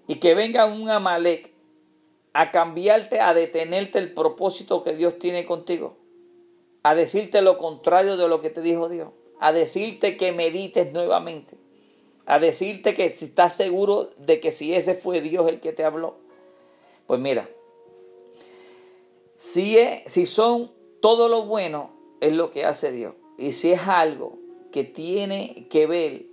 Y 0.06 0.16
que 0.16 0.34
venga 0.34 0.66
un 0.66 0.90
Amalek 0.90 1.54
a 2.32 2.50
cambiarte, 2.50 3.20
a 3.20 3.34
detenerte 3.34 3.98
el 3.98 4.12
propósito 4.12 4.82
que 4.82 4.94
Dios 4.94 5.18
tiene 5.18 5.44
contigo. 5.44 5.96
A 6.82 6.94
decirte 6.94 7.42
lo 7.42 7.58
contrario 7.58 8.16
de 8.16 8.28
lo 8.28 8.40
que 8.40 8.50
te 8.50 8.60
dijo 8.60 8.88
Dios. 8.88 9.10
A 9.40 9.52
decirte 9.52 10.16
que 10.16 10.32
medites 10.32 10.92
nuevamente 10.92 11.56
a 12.30 12.38
decirte 12.38 12.94
que 12.94 13.06
estás 13.06 13.56
seguro 13.56 14.10
de 14.16 14.38
que 14.38 14.52
si 14.52 14.72
ese 14.72 14.94
fue 14.94 15.20
Dios 15.20 15.48
el 15.48 15.58
que 15.58 15.72
te 15.72 15.82
habló. 15.82 16.14
Pues 17.08 17.18
mira, 17.18 17.50
si, 19.36 19.76
es, 19.78 20.02
si 20.06 20.26
son 20.26 20.70
todo 21.00 21.28
lo 21.28 21.46
bueno, 21.46 21.90
es 22.20 22.32
lo 22.32 22.52
que 22.52 22.64
hace 22.64 22.92
Dios. 22.92 23.14
Y 23.36 23.50
si 23.50 23.72
es 23.72 23.80
algo 23.88 24.38
que 24.70 24.84
tiene 24.84 25.66
que 25.68 25.88
ver 25.88 26.26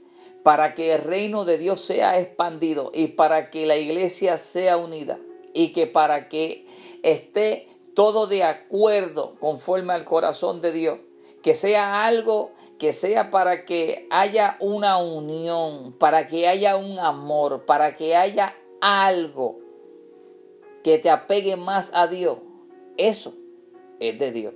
para 0.44 0.76
que 0.76 0.94
el 0.94 1.02
reino 1.02 1.46
de 1.46 1.58
Dios 1.58 1.82
sea 1.82 2.20
expandido 2.20 2.92
y 2.94 3.08
para 3.08 3.50
que 3.50 3.66
la 3.66 3.78
iglesia 3.78 4.38
sea 4.38 4.78
unida 4.78 5.20
y 5.58 5.74
que 5.74 5.88
para 5.88 6.30
que 6.30 6.68
esté 7.02 7.68
todo 7.96 8.28
de 8.28 8.44
acuerdo 8.44 9.34
conforme 9.40 9.92
al 9.94 10.06
corazón 10.06 10.62
de 10.62 10.72
Dios, 10.72 11.00
que 11.42 11.56
sea 11.56 12.06
algo 12.06 12.52
que 12.78 12.92
sea 12.92 13.32
para 13.32 13.66
que 13.66 14.08
haya 14.12 14.58
una 14.60 15.00
unión, 15.00 15.94
para 15.94 16.28
que 16.28 16.48
haya 16.48 16.76
un 16.76 17.00
amor, 17.00 17.66
para 17.66 17.96
que 17.96 18.16
haya 18.16 18.54
algo 18.82 19.58
que 20.84 21.00
te 21.00 21.10
apegue 21.10 21.56
más 21.56 21.92
a 21.96 22.06
Dios. 22.06 22.38
Eso 22.96 23.34
es 24.00 24.20
de 24.20 24.32
Dios. 24.32 24.54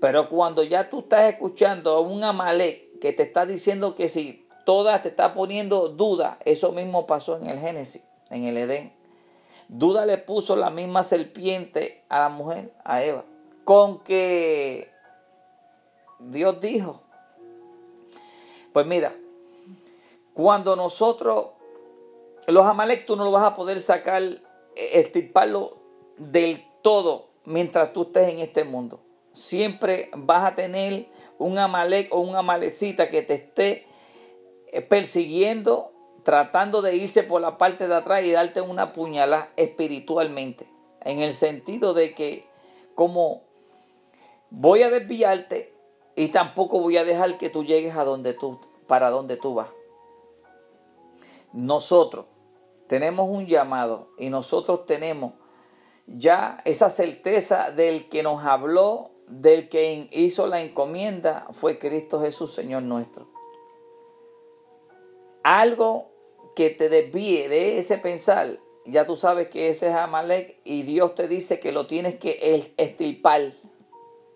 Pero 0.00 0.28
cuando 0.28 0.62
ya 0.62 0.88
tú 0.88 1.00
estás 1.00 1.32
escuchando 1.32 1.96
a 1.96 2.00
un 2.00 2.22
Amalek 2.22 3.00
que 3.00 3.12
te 3.12 3.24
está 3.24 3.44
diciendo 3.44 3.96
que 3.96 4.08
si 4.08 4.46
toda 4.64 5.02
te 5.02 5.08
está 5.08 5.34
poniendo 5.34 5.88
duda, 5.88 6.38
eso 6.44 6.70
mismo 6.70 7.08
pasó 7.08 7.36
en 7.38 7.48
el 7.48 7.58
Génesis, 7.58 8.04
en 8.30 8.44
el 8.44 8.56
Edén. 8.56 8.95
Duda 9.68 10.06
le 10.06 10.18
puso 10.18 10.56
la 10.56 10.70
misma 10.70 11.02
serpiente 11.02 12.04
a 12.08 12.20
la 12.20 12.28
mujer, 12.28 12.72
a 12.84 13.02
Eva, 13.02 13.24
con 13.64 14.00
que 14.04 14.90
Dios 16.20 16.60
dijo. 16.60 17.02
Pues 18.72 18.86
mira, 18.86 19.16
cuando 20.34 20.76
nosotros, 20.76 21.46
los 22.46 22.66
Amalek 22.66 23.06
tú 23.06 23.16
no 23.16 23.24
lo 23.24 23.30
vas 23.30 23.44
a 23.44 23.54
poder 23.54 23.80
sacar, 23.80 24.22
estirparlo 24.74 25.78
del 26.18 26.62
todo 26.82 27.30
mientras 27.44 27.92
tú 27.92 28.02
estés 28.02 28.28
en 28.28 28.40
este 28.40 28.64
mundo. 28.64 29.00
Siempre 29.32 30.10
vas 30.14 30.44
a 30.44 30.54
tener 30.54 31.08
un 31.38 31.58
Amalek 31.58 32.12
o 32.14 32.20
un 32.20 32.36
Amalecita 32.36 33.08
que 33.08 33.22
te 33.22 33.34
esté 33.34 33.86
eh, 34.72 34.82
persiguiendo, 34.82 35.92
tratando 36.26 36.82
de 36.82 36.96
irse 36.96 37.22
por 37.22 37.40
la 37.40 37.56
parte 37.56 37.86
de 37.86 37.94
atrás 37.94 38.24
y 38.24 38.32
darte 38.32 38.60
una 38.60 38.92
puñalada 38.92 39.52
espiritualmente. 39.54 40.68
En 41.02 41.20
el 41.20 41.32
sentido 41.32 41.94
de 41.94 42.16
que, 42.16 42.48
como 42.96 43.44
voy 44.50 44.82
a 44.82 44.90
desviarte, 44.90 45.72
y 46.16 46.26
tampoco 46.30 46.80
voy 46.80 46.96
a 46.96 47.04
dejar 47.04 47.38
que 47.38 47.48
tú 47.48 47.62
llegues 47.62 47.94
a 47.94 48.04
donde 48.04 48.34
tú, 48.34 48.58
para 48.88 49.10
donde 49.10 49.36
tú 49.36 49.54
vas. 49.54 49.68
Nosotros 51.52 52.26
tenemos 52.88 53.30
un 53.30 53.46
llamado 53.46 54.08
y 54.18 54.28
nosotros 54.28 54.84
tenemos 54.84 55.34
ya 56.08 56.58
esa 56.64 56.90
certeza 56.90 57.70
del 57.70 58.08
que 58.08 58.24
nos 58.24 58.44
habló, 58.44 59.12
del 59.28 59.68
que 59.68 60.08
hizo 60.10 60.48
la 60.48 60.60
encomienda, 60.60 61.46
fue 61.52 61.78
Cristo 61.78 62.20
Jesús, 62.20 62.52
Señor 62.52 62.82
nuestro. 62.82 63.28
Algo 65.44 66.15
que 66.56 66.70
te 66.70 66.88
desvíe 66.88 67.48
de 67.48 67.78
ese 67.78 67.98
pensar, 67.98 68.58
ya 68.86 69.06
tú 69.06 69.14
sabes 69.14 69.48
que 69.48 69.68
ese 69.68 69.88
es 69.88 69.94
Amalek 69.94 70.58
y 70.64 70.82
Dios 70.82 71.14
te 71.14 71.28
dice 71.28 71.60
que 71.60 71.70
lo 71.70 71.86
tienes 71.86 72.16
que 72.16 72.72
estirpar, 72.78 73.52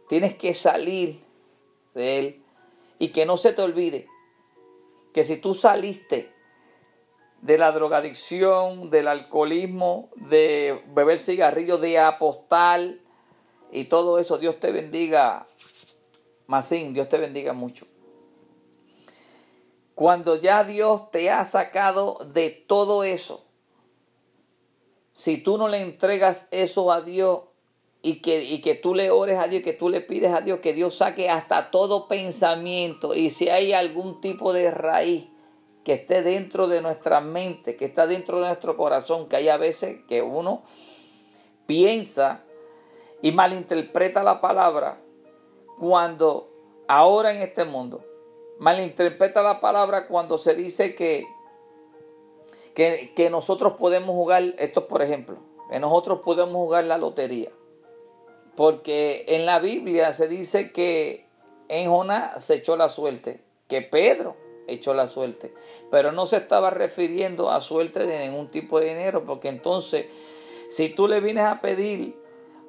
tienes 0.06 0.34
que 0.34 0.52
salir 0.54 1.20
de 1.94 2.18
Él. 2.18 2.42
Y 2.98 3.08
que 3.08 3.24
no 3.24 3.38
se 3.38 3.54
te 3.54 3.62
olvide 3.62 4.06
que 5.14 5.24
si 5.24 5.38
tú 5.38 5.54
saliste 5.54 6.30
de 7.40 7.56
la 7.56 7.72
drogadicción, 7.72 8.90
del 8.90 9.08
alcoholismo, 9.08 10.10
de 10.16 10.82
beber 10.88 11.18
cigarrillos, 11.18 11.80
de 11.80 11.98
apostar 11.98 12.96
y 13.72 13.84
todo 13.84 14.18
eso, 14.18 14.36
Dios 14.36 14.60
te 14.60 14.70
bendiga. 14.70 15.46
Masín, 16.46 16.92
Dios 16.92 17.08
te 17.08 17.16
bendiga 17.16 17.54
mucho. 17.54 17.86
Cuando 20.00 20.36
ya 20.36 20.64
Dios 20.64 21.10
te 21.10 21.28
ha 21.28 21.44
sacado 21.44 22.16
de 22.32 22.48
todo 22.48 23.04
eso, 23.04 23.44
si 25.12 25.36
tú 25.36 25.58
no 25.58 25.68
le 25.68 25.82
entregas 25.82 26.48
eso 26.52 26.90
a 26.90 27.02
Dios, 27.02 27.40
y 28.00 28.22
que, 28.22 28.42
y 28.44 28.62
que 28.62 28.74
tú 28.74 28.94
le 28.94 29.10
ores 29.10 29.38
a 29.38 29.46
Dios, 29.46 29.62
que 29.62 29.74
tú 29.74 29.90
le 29.90 30.00
pides 30.00 30.32
a 30.32 30.40
Dios 30.40 30.60
que 30.60 30.72
Dios 30.72 30.96
saque 30.96 31.28
hasta 31.28 31.70
todo 31.70 32.08
pensamiento 32.08 33.14
y 33.14 33.28
si 33.28 33.50
hay 33.50 33.74
algún 33.74 34.22
tipo 34.22 34.54
de 34.54 34.70
raíz 34.70 35.28
que 35.84 35.92
esté 35.92 36.22
dentro 36.22 36.66
de 36.66 36.80
nuestra 36.80 37.20
mente, 37.20 37.76
que 37.76 37.84
está 37.84 38.06
dentro 38.06 38.40
de 38.40 38.46
nuestro 38.46 38.78
corazón, 38.78 39.28
que 39.28 39.36
hay 39.36 39.50
a 39.50 39.58
veces 39.58 39.98
que 40.08 40.22
uno 40.22 40.62
piensa 41.66 42.42
y 43.20 43.32
malinterpreta 43.32 44.22
la 44.22 44.40
palabra 44.40 44.98
cuando 45.78 46.48
ahora 46.88 47.34
en 47.34 47.42
este 47.42 47.66
mundo 47.66 48.09
malinterpreta 48.60 49.42
la 49.42 49.58
palabra 49.58 50.06
cuando 50.06 50.38
se 50.38 50.54
dice 50.54 50.94
que 50.94 51.26
que, 52.74 53.12
que 53.14 53.30
nosotros 53.30 53.74
podemos 53.78 54.14
jugar, 54.14 54.54
esto 54.58 54.86
por 54.86 55.02
ejemplo, 55.02 55.38
que 55.70 55.80
nosotros 55.80 56.20
podemos 56.24 56.54
jugar 56.54 56.84
la 56.84 56.98
lotería. 56.98 57.50
Porque 58.56 59.24
en 59.28 59.46
la 59.46 59.58
Biblia 59.58 60.12
se 60.12 60.28
dice 60.28 60.72
que 60.72 61.26
en 61.68 61.90
Jonás 61.90 62.44
se 62.44 62.56
echó 62.56 62.76
la 62.76 62.88
suerte, 62.88 63.40
que 63.68 63.82
Pedro 63.82 64.36
echó 64.66 64.94
la 64.94 65.06
suerte. 65.06 65.54
Pero 65.90 66.12
no 66.12 66.26
se 66.26 66.36
estaba 66.36 66.70
refiriendo 66.70 67.50
a 67.50 67.60
suerte 67.60 68.06
de 68.06 68.26
ningún 68.26 68.48
tipo 68.48 68.78
de 68.80 68.86
dinero, 68.86 69.24
porque 69.24 69.48
entonces, 69.48 70.06
si 70.68 70.90
tú 70.90 71.08
le 71.08 71.20
vienes 71.20 71.44
a 71.44 71.60
pedir 71.60 72.16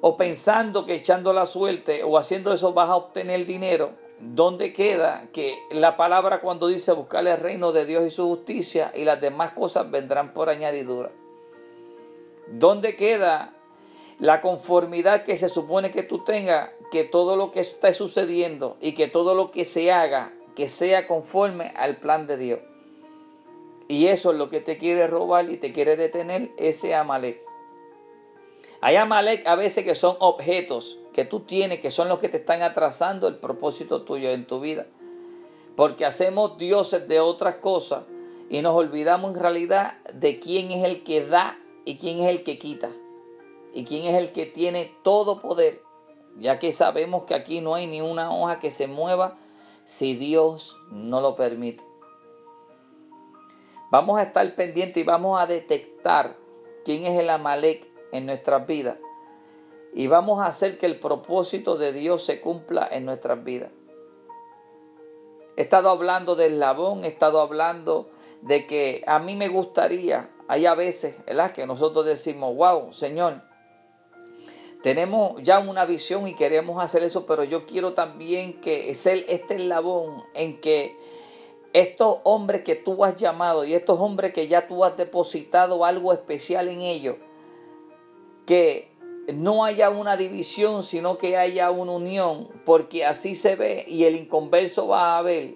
o 0.00 0.16
pensando 0.16 0.84
que 0.84 0.94
echando 0.94 1.32
la 1.32 1.46
suerte 1.46 2.02
o 2.02 2.18
haciendo 2.18 2.52
eso 2.52 2.72
vas 2.72 2.88
a 2.88 2.96
obtener 2.96 3.44
dinero, 3.46 3.92
¿dónde 4.22 4.72
queda 4.72 5.26
que 5.32 5.58
la 5.70 5.96
palabra 5.96 6.40
cuando 6.40 6.68
dice 6.68 6.92
buscar 6.92 7.26
el 7.26 7.38
reino 7.38 7.72
de 7.72 7.84
Dios 7.84 8.06
y 8.06 8.10
su 8.10 8.26
justicia 8.28 8.92
y 8.94 9.04
las 9.04 9.20
demás 9.20 9.52
cosas 9.52 9.90
vendrán 9.90 10.32
por 10.32 10.48
añadidura? 10.48 11.10
¿Dónde 12.46 12.94
queda 12.94 13.52
la 14.18 14.40
conformidad 14.40 15.24
que 15.24 15.36
se 15.36 15.48
supone 15.48 15.90
que 15.90 16.04
tú 16.04 16.22
tengas, 16.24 16.70
que 16.92 17.04
todo 17.04 17.36
lo 17.36 17.50
que 17.50 17.60
está 17.60 17.92
sucediendo 17.92 18.76
y 18.80 18.92
que 18.92 19.08
todo 19.08 19.34
lo 19.34 19.50
que 19.50 19.64
se 19.64 19.90
haga, 19.90 20.32
que 20.54 20.68
sea 20.68 21.08
conforme 21.08 21.72
al 21.76 21.96
plan 21.96 22.26
de 22.26 22.36
Dios? 22.36 22.60
Y 23.88 24.06
eso 24.06 24.30
es 24.30 24.38
lo 24.38 24.48
que 24.48 24.60
te 24.60 24.78
quiere 24.78 25.08
robar 25.08 25.50
y 25.50 25.56
te 25.56 25.72
quiere 25.72 25.96
detener 25.96 26.50
ese 26.56 26.94
Amalek. 26.94 27.40
Hay 28.84 28.96
Amalek 28.96 29.46
a 29.46 29.54
veces 29.54 29.84
que 29.84 29.94
son 29.94 30.16
objetos 30.18 30.98
que 31.12 31.24
tú 31.24 31.40
tienes, 31.40 31.78
que 31.78 31.92
son 31.92 32.08
los 32.08 32.18
que 32.18 32.28
te 32.28 32.38
están 32.38 32.62
atrasando 32.62 33.28
el 33.28 33.36
propósito 33.36 34.02
tuyo 34.02 34.30
en 34.30 34.44
tu 34.44 34.58
vida. 34.58 34.88
Porque 35.76 36.04
hacemos 36.04 36.58
dioses 36.58 37.06
de 37.06 37.20
otras 37.20 37.54
cosas 37.56 38.02
y 38.50 38.60
nos 38.60 38.74
olvidamos 38.74 39.36
en 39.36 39.40
realidad 39.40 40.02
de 40.12 40.40
quién 40.40 40.72
es 40.72 40.82
el 40.82 41.04
que 41.04 41.24
da 41.24 41.60
y 41.84 41.98
quién 41.98 42.18
es 42.18 42.26
el 42.26 42.42
que 42.42 42.58
quita. 42.58 42.90
Y 43.72 43.84
quién 43.84 44.02
es 44.02 44.20
el 44.20 44.32
que 44.32 44.46
tiene 44.46 44.92
todo 45.04 45.40
poder. 45.40 45.80
Ya 46.36 46.58
que 46.58 46.72
sabemos 46.72 47.22
que 47.22 47.34
aquí 47.34 47.60
no 47.60 47.76
hay 47.76 47.86
ni 47.86 48.00
una 48.00 48.34
hoja 48.34 48.58
que 48.58 48.72
se 48.72 48.88
mueva 48.88 49.38
si 49.84 50.14
Dios 50.14 50.76
no 50.90 51.20
lo 51.20 51.36
permite. 51.36 51.84
Vamos 53.92 54.18
a 54.18 54.24
estar 54.24 54.52
pendientes 54.56 55.00
y 55.00 55.06
vamos 55.06 55.40
a 55.40 55.46
detectar 55.46 56.36
quién 56.84 57.06
es 57.06 57.16
el 57.20 57.30
Amalek 57.30 57.91
en 58.12 58.26
nuestras 58.26 58.66
vidas. 58.66 58.98
Y 59.94 60.06
vamos 60.06 60.40
a 60.40 60.46
hacer 60.46 60.78
que 60.78 60.86
el 60.86 60.98
propósito 60.98 61.76
de 61.76 61.92
Dios 61.92 62.24
se 62.24 62.40
cumpla 62.40 62.88
en 62.90 63.04
nuestras 63.04 63.42
vidas. 63.42 63.70
He 65.56 65.62
estado 65.62 65.90
hablando 65.90 66.34
del 66.34 66.58
labón, 66.58 67.04
he 67.04 67.08
estado 67.08 67.40
hablando 67.40 68.08
de 68.40 68.66
que 68.66 69.04
a 69.06 69.18
mí 69.18 69.36
me 69.36 69.48
gustaría, 69.48 70.30
hay 70.48 70.64
a 70.64 70.74
veces, 70.74 71.16
¿verdad? 71.26 71.52
Que 71.52 71.66
nosotros 71.66 72.06
decimos, 72.06 72.56
wow, 72.56 72.92
Señor, 72.92 73.42
tenemos 74.82 75.40
ya 75.42 75.58
una 75.60 75.84
visión 75.84 76.26
y 76.26 76.34
queremos 76.34 76.82
hacer 76.82 77.02
eso, 77.02 77.26
pero 77.26 77.44
yo 77.44 77.66
quiero 77.66 77.92
también 77.92 78.60
que 78.60 78.94
ser 78.94 79.24
este 79.28 79.58
labón 79.58 80.24
en 80.34 80.60
que 80.60 80.96
estos 81.72 82.18
hombres 82.24 82.62
que 82.62 82.74
tú 82.74 83.04
has 83.04 83.16
llamado 83.16 83.64
y 83.64 83.74
estos 83.74 84.00
hombres 84.00 84.32
que 84.32 84.48
ya 84.48 84.66
tú 84.66 84.84
has 84.84 84.96
depositado 84.96 85.84
algo 85.84 86.12
especial 86.12 86.68
en 86.68 86.80
ellos, 86.80 87.16
que 88.46 88.92
no 89.32 89.64
haya 89.64 89.90
una 89.90 90.16
división, 90.16 90.82
sino 90.82 91.18
que 91.18 91.36
haya 91.36 91.70
una 91.70 91.92
unión, 91.92 92.48
porque 92.64 93.04
así 93.04 93.34
se 93.34 93.56
ve 93.56 93.84
y 93.86 94.04
el 94.04 94.16
inconverso 94.16 94.88
va 94.88 95.18
a 95.18 95.22
ver 95.22 95.54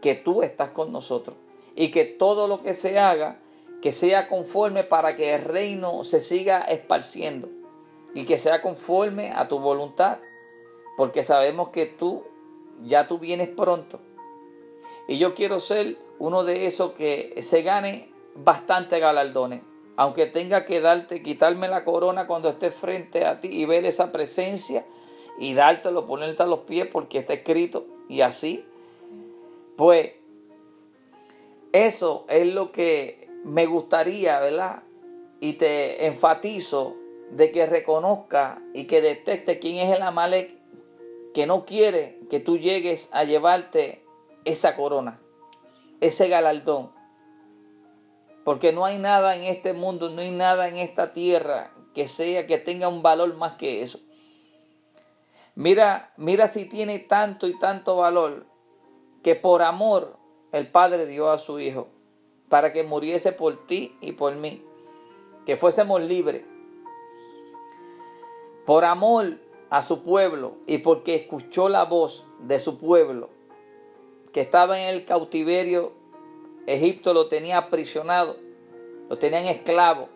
que 0.00 0.14
tú 0.14 0.42
estás 0.42 0.70
con 0.70 0.92
nosotros 0.92 1.36
y 1.74 1.90
que 1.90 2.04
todo 2.04 2.48
lo 2.48 2.62
que 2.62 2.74
se 2.74 2.98
haga, 2.98 3.40
que 3.82 3.92
sea 3.92 4.28
conforme 4.28 4.84
para 4.84 5.14
que 5.14 5.34
el 5.34 5.42
reino 5.42 6.04
se 6.04 6.20
siga 6.20 6.60
esparciendo 6.60 7.48
y 8.14 8.24
que 8.24 8.38
sea 8.38 8.62
conforme 8.62 9.30
a 9.30 9.46
tu 9.48 9.58
voluntad, 9.58 10.18
porque 10.96 11.22
sabemos 11.22 11.68
que 11.68 11.86
tú 11.86 12.24
ya 12.84 13.06
tú 13.06 13.18
vienes 13.18 13.48
pronto. 13.48 14.00
Y 15.06 15.18
yo 15.18 15.34
quiero 15.34 15.60
ser 15.60 15.98
uno 16.18 16.44
de 16.44 16.66
esos 16.66 16.92
que 16.92 17.34
se 17.42 17.62
gane 17.62 18.12
bastante 18.34 18.98
galardones 18.98 19.62
aunque 19.98 20.26
tenga 20.26 20.64
que 20.64 20.80
darte, 20.80 21.24
quitarme 21.24 21.66
la 21.66 21.84
corona 21.84 22.28
cuando 22.28 22.48
esté 22.50 22.70
frente 22.70 23.24
a 23.24 23.40
ti 23.40 23.48
y 23.48 23.64
ver 23.64 23.84
esa 23.84 24.12
presencia 24.12 24.86
y 25.40 25.54
dártelo, 25.54 26.06
ponerte 26.06 26.44
a 26.44 26.46
los 26.46 26.60
pies 26.60 26.86
porque 26.86 27.18
está 27.18 27.32
escrito 27.32 27.84
y 28.08 28.20
así, 28.20 28.64
pues 29.76 30.12
eso 31.72 32.26
es 32.28 32.46
lo 32.46 32.70
que 32.70 33.28
me 33.42 33.66
gustaría, 33.66 34.38
¿verdad? 34.38 34.84
Y 35.40 35.54
te 35.54 36.06
enfatizo 36.06 36.94
de 37.32 37.50
que 37.50 37.66
reconozca 37.66 38.62
y 38.74 38.84
que 38.84 39.00
detecte 39.00 39.58
quién 39.58 39.84
es 39.84 39.96
el 39.96 40.02
Amalek 40.02 40.54
que 41.34 41.48
no 41.48 41.64
quiere 41.64 42.20
que 42.30 42.38
tú 42.38 42.56
llegues 42.56 43.08
a 43.10 43.24
llevarte 43.24 44.04
esa 44.44 44.76
corona, 44.76 45.20
ese 46.00 46.28
galardón. 46.28 46.96
Porque 48.44 48.72
no 48.72 48.84
hay 48.84 48.98
nada 48.98 49.36
en 49.36 49.44
este 49.44 49.72
mundo, 49.72 50.10
no 50.10 50.22
hay 50.22 50.30
nada 50.30 50.68
en 50.68 50.76
esta 50.76 51.12
tierra 51.12 51.72
que 51.94 52.08
sea 52.08 52.46
que 52.46 52.58
tenga 52.58 52.88
un 52.88 53.02
valor 53.02 53.34
más 53.36 53.56
que 53.56 53.82
eso. 53.82 54.00
Mira, 55.54 56.12
mira 56.16 56.46
si 56.46 56.64
tiene 56.64 57.00
tanto 57.00 57.46
y 57.46 57.58
tanto 57.58 57.96
valor 57.96 58.46
que 59.22 59.34
por 59.34 59.62
amor 59.62 60.16
el 60.52 60.70
Padre 60.70 61.06
dio 61.06 61.30
a 61.30 61.38
su 61.38 61.58
Hijo 61.58 61.88
para 62.48 62.72
que 62.72 62.84
muriese 62.84 63.32
por 63.32 63.66
ti 63.66 63.96
y 64.00 64.12
por 64.12 64.34
mí, 64.36 64.64
que 65.44 65.56
fuésemos 65.56 66.00
libres. 66.00 66.44
Por 68.64 68.84
amor 68.84 69.38
a 69.70 69.82
su 69.82 70.02
pueblo 70.02 70.56
y 70.66 70.78
porque 70.78 71.14
escuchó 71.14 71.68
la 71.68 71.84
voz 71.84 72.26
de 72.40 72.60
su 72.60 72.78
pueblo, 72.78 73.30
que 74.32 74.40
estaba 74.40 74.80
en 74.80 74.94
el 74.94 75.04
cautiverio 75.04 75.92
Egipto 76.68 77.14
lo 77.14 77.28
tenía 77.28 77.56
aprisionado, 77.56 78.36
lo 79.08 79.16
tenían 79.16 79.46
esclavo. 79.46 80.10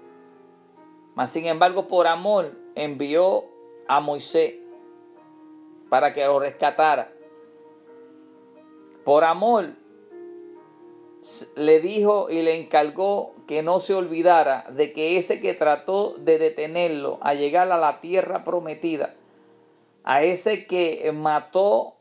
Mas 1.15 1.31
sin 1.31 1.47
embargo, 1.47 1.89
por 1.89 2.07
amor, 2.07 2.53
envió 2.75 3.45
a 3.89 4.01
Moisés 4.01 4.57
para 5.89 6.13
que 6.13 6.25
lo 6.27 6.39
rescatara. 6.39 7.11
Por 9.03 9.25
amor, 9.25 9.71
le 11.57 11.81
dijo 11.81 12.29
y 12.29 12.43
le 12.43 12.57
encargó 12.57 13.35
que 13.47 13.63
no 13.63 13.81
se 13.81 13.95
olvidara 13.95 14.67
de 14.71 14.93
que 14.93 15.17
ese 15.19 15.41
que 15.41 15.55
trató 15.55 16.15
de 16.19 16.39
detenerlo 16.39 17.19
a 17.23 17.33
llegar 17.35 17.73
a 17.73 17.79
la 17.79 18.01
tierra 18.01 18.45
prometida, 18.45 19.15
a 20.05 20.23
ese 20.23 20.67
que 20.67 21.11
mató 21.15 21.97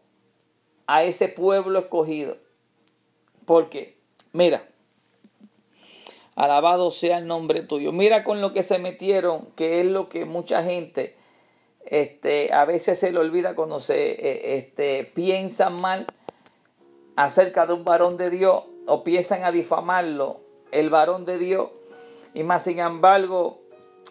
a 0.87 1.03
ese 1.03 1.29
pueblo 1.29 1.79
escogido. 1.79 2.35
Porque 3.45 4.00
Mira, 4.33 4.63
alabado 6.35 6.91
sea 6.91 7.17
el 7.17 7.27
nombre 7.27 7.63
tuyo. 7.63 7.91
Mira 7.91 8.23
con 8.23 8.41
lo 8.41 8.53
que 8.53 8.63
se 8.63 8.79
metieron, 8.79 9.47
que 9.55 9.81
es 9.81 9.85
lo 9.85 10.07
que 10.07 10.25
mucha 10.25 10.63
gente 10.63 11.15
este, 11.85 12.53
a 12.53 12.65
veces 12.65 12.99
se 12.99 13.11
le 13.11 13.19
olvida 13.19 13.55
cuando 13.55 13.79
se 13.79 14.11
eh, 14.11 14.57
este, 14.57 15.03
piensan 15.03 15.81
mal 15.81 16.07
acerca 17.15 17.65
de 17.65 17.73
un 17.73 17.83
varón 17.83 18.17
de 18.17 18.29
Dios 18.29 18.63
o 18.87 19.03
piensan 19.03 19.43
a 19.43 19.51
difamarlo, 19.51 20.39
el 20.71 20.89
varón 20.89 21.25
de 21.25 21.37
Dios. 21.37 21.69
Y 22.33 22.43
más 22.43 22.63
sin 22.63 22.79
embargo, 22.79 23.61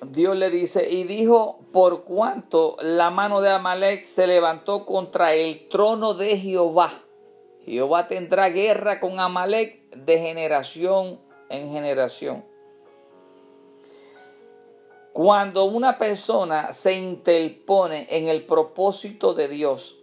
Dios 0.06 0.37
le 0.37 0.50
dice, 0.50 0.90
y 0.90 1.04
dijo, 1.04 1.61
por 1.72 2.04
cuanto 2.04 2.76
la 2.80 3.11
mano 3.11 3.40
de 3.40 3.50
Amalek 3.50 4.02
se 4.02 4.26
levantó 4.26 4.85
contra 4.85 5.35
el 5.35 5.68
trono 5.68 6.14
de 6.14 6.37
Jehová 6.37 6.92
Jehová 7.70 8.09
tendrá 8.09 8.48
guerra 8.48 8.98
con 8.98 9.20
Amalek 9.20 9.94
de 9.94 10.18
generación 10.18 11.20
en 11.48 11.70
generación. 11.70 12.44
Cuando 15.12 15.64
una 15.66 15.96
persona 15.96 16.72
se 16.72 16.94
interpone 16.94 18.09
en 18.11 18.26
el 18.26 18.44
propósito 18.44 19.35
de 19.35 19.46
Dios, 19.46 20.00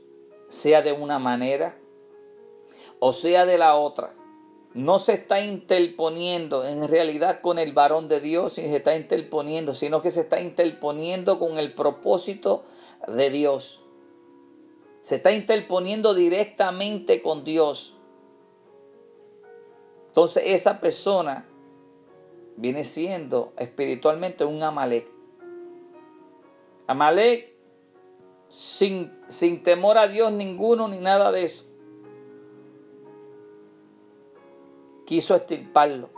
sea 0.47 0.81
de 0.81 0.93
una 0.93 1.19
manera 1.19 1.77
o 2.99 3.11
sea 3.11 3.45
de 3.45 3.57
la 3.57 3.75
otra, 3.75 4.13
no 4.73 4.97
se 4.99 5.15
está 5.15 5.41
interponiendo 5.41 6.63
en 6.63 6.87
realidad 6.87 7.41
con 7.41 7.59
el 7.59 7.73
varón 7.73 8.07
de 8.07 8.21
Dios, 8.21 8.57
ni 8.57 8.63
se 8.63 8.77
está 8.77 8.95
interponiendo, 8.95 9.75
sino 9.75 10.01
que 10.01 10.11
se 10.11 10.21
está 10.21 10.39
interponiendo 10.39 11.37
con 11.37 11.57
el 11.57 11.73
propósito 11.73 12.63
de 13.07 13.29
Dios 13.29 13.81
se 15.07 15.15
está 15.15 15.31
interponiendo 15.31 16.13
directamente 16.13 17.21
con 17.21 17.45
Dios. 17.45 17.95
Entonces 20.09 20.43
esa 20.47 20.81
persona 20.81 21.45
viene 22.57 22.83
siendo 22.83 23.53
espiritualmente 23.57 24.43
un 24.43 24.61
Amalek. 24.61 25.07
Amalek 26.87 27.53
sin, 28.49 29.17
sin 29.27 29.63
temor 29.63 29.97
a 29.97 30.09
Dios 30.09 30.29
ninguno 30.33 30.89
ni 30.89 30.97
nada 30.97 31.31
de 31.31 31.43
eso. 31.43 31.63
Quiso 35.05 35.35
estirparlo. 35.35 36.09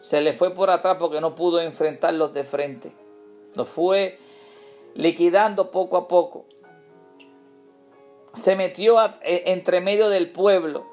Se 0.00 0.20
le 0.20 0.32
fue 0.32 0.52
por 0.52 0.70
atrás 0.70 0.96
porque 0.98 1.20
no 1.20 1.36
pudo 1.36 1.60
enfrentarlos 1.60 2.32
de 2.32 2.42
frente. 2.42 2.92
Los 3.54 3.68
fue 3.68 4.18
liquidando 4.96 5.70
poco 5.70 5.96
a 5.96 6.08
poco. 6.08 6.46
Se 8.34 8.56
metió 8.56 8.98
e, 9.22 9.42
entre 9.46 9.80
medio 9.80 10.08
del 10.08 10.30
pueblo. 10.32 10.86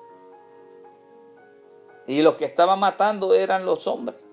Y 2.08 2.21
los 2.21 2.36
que 2.36 2.45
estaban 2.45 2.80
matando 2.80 3.34
eran 3.34 3.65
los 3.65 3.86
hombres. 3.88 4.23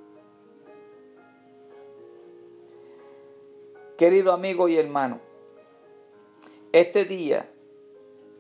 Querido 3.97 4.33
amigo 4.33 4.69
y 4.69 4.77
hermano, 4.77 5.21
este 6.73 7.05
día, 7.05 7.49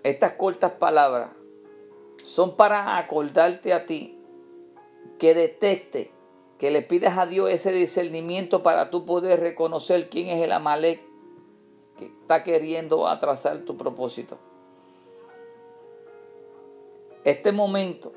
estas 0.03 0.33
cortas 0.33 0.72
palabras 0.72 1.31
son 2.24 2.57
para 2.57 2.98
acordarte 2.98 3.72
a 3.72 3.87
ti 3.87 4.18
que 5.18 5.35
detecte, 5.35 6.11
que 6.59 6.70
le 6.70 6.83
pidas 6.83 7.18
a 7.18 7.27
Dios 7.27 7.50
ese 7.50 7.70
discernimiento 7.70 8.62
para 8.62 8.90
tú 8.90 9.05
poder 9.05 9.40
reconocer 9.40 10.09
quién 10.11 10.29
es 10.29 10.42
el 10.42 10.53
Amalek 10.53 11.00
que 11.98 12.07
está 12.07 12.42
queriendo 12.42 13.07
atrasar 13.07 13.61
tu 13.61 13.77
propósito. 13.77 14.38
Este 17.24 17.52
momento 17.52 18.12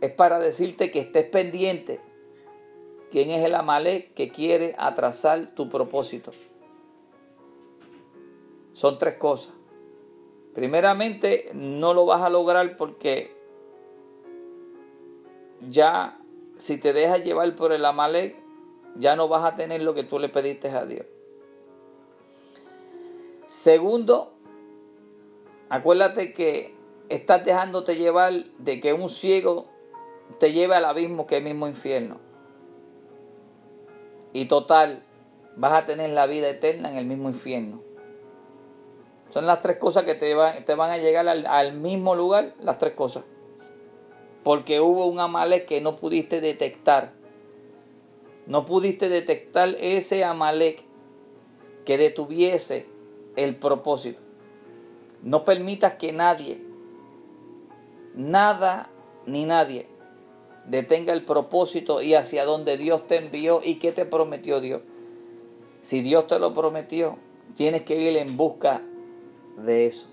es 0.00 0.12
para 0.12 0.38
decirte 0.38 0.90
que 0.90 1.00
estés 1.00 1.26
pendiente 1.26 2.00
quién 3.10 3.30
es 3.30 3.44
el 3.44 3.54
Amalek 3.54 4.14
que 4.14 4.30
quiere 4.30 4.74
atrasar 4.78 5.54
tu 5.54 5.68
propósito. 5.68 6.32
Son 8.72 8.96
tres 8.98 9.16
cosas. 9.16 9.52
Primeramente, 10.54 11.50
no 11.54 11.92
lo 11.92 12.06
vas 12.06 12.22
a 12.22 12.30
lograr 12.30 12.76
porque 12.76 13.36
ya 15.68 16.18
si 16.56 16.78
te 16.78 16.92
dejas 16.92 17.22
llevar 17.22 17.54
por 17.56 17.72
el 17.72 17.84
Amalek, 17.84 18.36
ya 18.96 19.16
no 19.16 19.28
vas 19.28 19.44
a 19.44 19.54
tener 19.54 19.82
lo 19.82 19.94
que 19.94 20.04
tú 20.04 20.18
le 20.18 20.28
pediste 20.28 20.68
a 20.68 20.86
Dios. 20.86 21.06
Segundo, 23.46 24.32
acuérdate 25.68 26.32
que 26.32 26.79
estás 27.10 27.44
dejándote 27.44 27.96
llevar 27.96 28.32
de 28.58 28.80
que 28.80 28.94
un 28.94 29.08
ciego 29.08 29.66
te 30.38 30.52
lleve 30.52 30.76
al 30.76 30.84
abismo 30.84 31.26
que 31.26 31.36
es 31.36 31.38
el 31.40 31.44
mismo 31.44 31.66
infierno. 31.66 32.18
Y 34.32 34.46
total, 34.46 35.02
vas 35.56 35.72
a 35.72 35.86
tener 35.86 36.10
la 36.10 36.26
vida 36.26 36.48
eterna 36.48 36.88
en 36.88 36.96
el 36.96 37.04
mismo 37.04 37.28
infierno. 37.28 37.82
Son 39.30 39.44
las 39.44 39.60
tres 39.60 39.76
cosas 39.76 40.04
que 40.04 40.14
te, 40.14 40.34
van 40.34 40.90
a 40.90 40.98
llegar 40.98 41.28
al, 41.28 41.46
al, 41.46 41.72
mismo 41.72 42.14
lugar, 42.14 42.54
las 42.60 42.78
tres 42.78 42.94
cosas. 42.94 43.24
Porque 44.44 44.80
hubo 44.80 45.06
un 45.06 45.18
Amalek 45.18 45.66
que 45.66 45.80
no 45.80 45.96
pudiste 45.96 46.40
detectar. 46.40 47.12
No 48.46 48.64
pudiste 48.64 49.08
detectar 49.08 49.76
ese 49.80 50.24
Amalek 50.24 50.84
que 51.84 51.98
detuviese 51.98 52.86
el 53.36 53.56
propósito. 53.56 54.20
No 55.22 55.44
permitas 55.44 55.94
que 55.94 56.12
nadie, 56.12 56.69
nada 58.20 58.90
ni 59.26 59.44
nadie 59.44 59.88
detenga 60.70 61.12
el 61.12 61.24
propósito 61.24 62.00
y 62.02 62.14
hacia 62.14 62.44
donde 62.44 62.76
Dios 62.76 63.06
te 63.06 63.16
envió 63.16 63.60
y 63.62 63.76
qué 63.76 63.92
te 63.92 64.04
prometió 64.04 64.60
Dios. 64.60 64.82
Si 65.80 66.00
Dios 66.02 66.26
te 66.26 66.38
lo 66.38 66.52
prometió, 66.54 67.18
tienes 67.56 67.82
que 67.82 67.96
ir 67.96 68.16
en 68.16 68.36
busca 68.36 68.82
de 69.56 69.86
eso. 69.86 70.06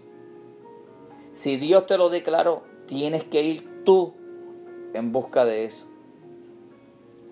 Si 1.34 1.58
Dios 1.58 1.86
te 1.86 1.98
lo 1.98 2.10
declaró, 2.10 2.63
tienes 2.88 3.24
que 3.24 3.43
ir 3.43 3.84
tú 3.84 4.13
en 4.93 5.12
busca 5.12 5.46
de 5.46 5.65
eso. 5.65 5.88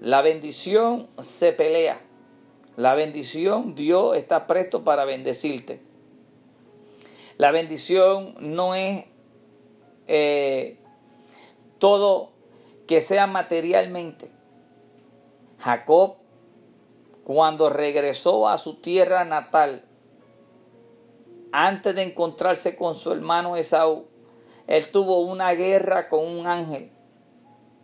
La 0.01 0.21
bendición 0.21 1.07
se 1.19 1.53
pelea. 1.53 2.01
La 2.77 2.93
bendición, 2.93 3.73
Dios 3.73 4.17
está 4.17 4.47
presto 4.47 4.83
para 4.83 5.05
bendecirte. 5.05 5.79
La 7.37 7.51
bendición 7.51 8.35
no 8.39 8.75
es 8.75 9.05
eh, 10.07 10.79
todo 11.79 12.31
que 12.87 13.01
sea 13.01 13.27
materialmente. 13.27 14.29
Jacob, 15.59 16.17
cuando 17.23 17.69
regresó 17.69 18.47
a 18.47 18.57
su 18.57 18.75
tierra 18.75 19.25
natal, 19.25 19.83
antes 21.51 21.95
de 21.95 22.03
encontrarse 22.03 22.75
con 22.75 22.95
su 22.95 23.11
hermano 23.11 23.55
Esaú, 23.55 24.05
él 24.67 24.91
tuvo 24.91 25.19
una 25.19 25.53
guerra 25.53 26.07
con 26.07 26.25
un 26.25 26.47
ángel. 26.47 26.91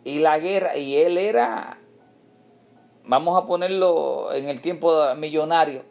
Y 0.04 0.18
la 0.18 0.38
guerra, 0.38 0.76
y 0.76 0.96
él 0.96 1.16
era, 1.16 1.78
vamos 3.04 3.40
a 3.40 3.46
ponerlo 3.46 4.32
en 4.32 4.48
el 4.48 4.60
tiempo 4.60 4.92
millonario, 5.16 5.84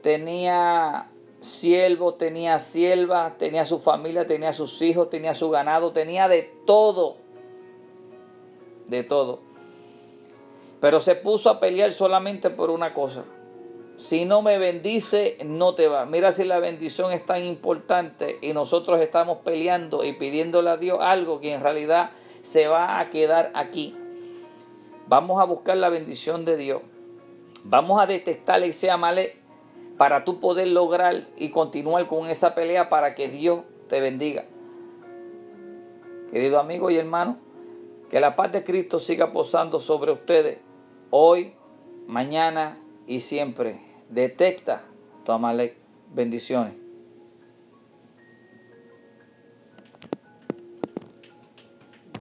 tenía 0.00 1.10
siervo, 1.40 2.14
tenía 2.14 2.58
sierva, 2.58 3.36
tenía 3.38 3.64
su 3.64 3.78
familia, 3.78 4.26
tenía 4.26 4.52
sus 4.52 4.80
hijos, 4.82 5.10
tenía 5.10 5.34
su 5.34 5.50
ganado, 5.50 5.92
tenía 5.92 6.28
de 6.28 6.50
todo 6.66 7.26
de 8.88 9.02
todo. 9.02 9.40
Pero 10.80 11.00
se 11.00 11.14
puso 11.14 11.50
a 11.50 11.60
pelear 11.60 11.92
solamente 11.92 12.50
por 12.50 12.70
una 12.70 12.94
cosa. 12.94 13.24
Si 13.96 14.26
no 14.26 14.42
me 14.42 14.58
bendice, 14.58 15.38
no 15.44 15.74
te 15.74 15.88
va. 15.88 16.04
Mira 16.04 16.32
si 16.32 16.44
la 16.44 16.58
bendición 16.58 17.12
es 17.12 17.24
tan 17.24 17.44
importante 17.44 18.38
y 18.42 18.52
nosotros 18.52 19.00
estamos 19.00 19.38
peleando 19.38 20.04
y 20.04 20.12
pidiéndole 20.12 20.70
a 20.70 20.76
Dios 20.76 20.98
algo 21.00 21.40
que 21.40 21.54
en 21.54 21.62
realidad 21.62 22.10
se 22.42 22.68
va 22.68 23.00
a 23.00 23.08
quedar 23.08 23.50
aquí. 23.54 23.96
Vamos 25.08 25.40
a 25.40 25.44
buscar 25.44 25.78
la 25.78 25.88
bendición 25.88 26.44
de 26.44 26.56
Dios. 26.58 26.82
Vamos 27.64 28.00
a 28.00 28.06
detestar 28.06 28.62
ese 28.62 28.90
amale 28.90 29.36
para 29.96 30.24
tú 30.24 30.40
poder 30.40 30.68
lograr 30.68 31.26
y 31.36 31.50
continuar 31.50 32.06
con 32.06 32.28
esa 32.28 32.54
pelea 32.54 32.88
para 32.88 33.14
que 33.14 33.28
Dios 33.28 33.60
te 33.88 34.00
bendiga. 34.00 34.44
Querido 36.30 36.58
amigo 36.58 36.90
y 36.90 36.96
hermano, 36.96 37.38
que 38.10 38.20
la 38.20 38.36
paz 38.36 38.52
de 38.52 38.64
Cristo 38.64 38.98
siga 38.98 39.32
posando 39.32 39.80
sobre 39.80 40.12
ustedes 40.12 40.58
hoy, 41.10 41.54
mañana 42.06 42.78
y 43.06 43.20
siempre. 43.20 43.80
Detecta 44.08 44.82
tu 45.24 45.32
Amalek. 45.32 45.76
Bendiciones. 46.12 46.85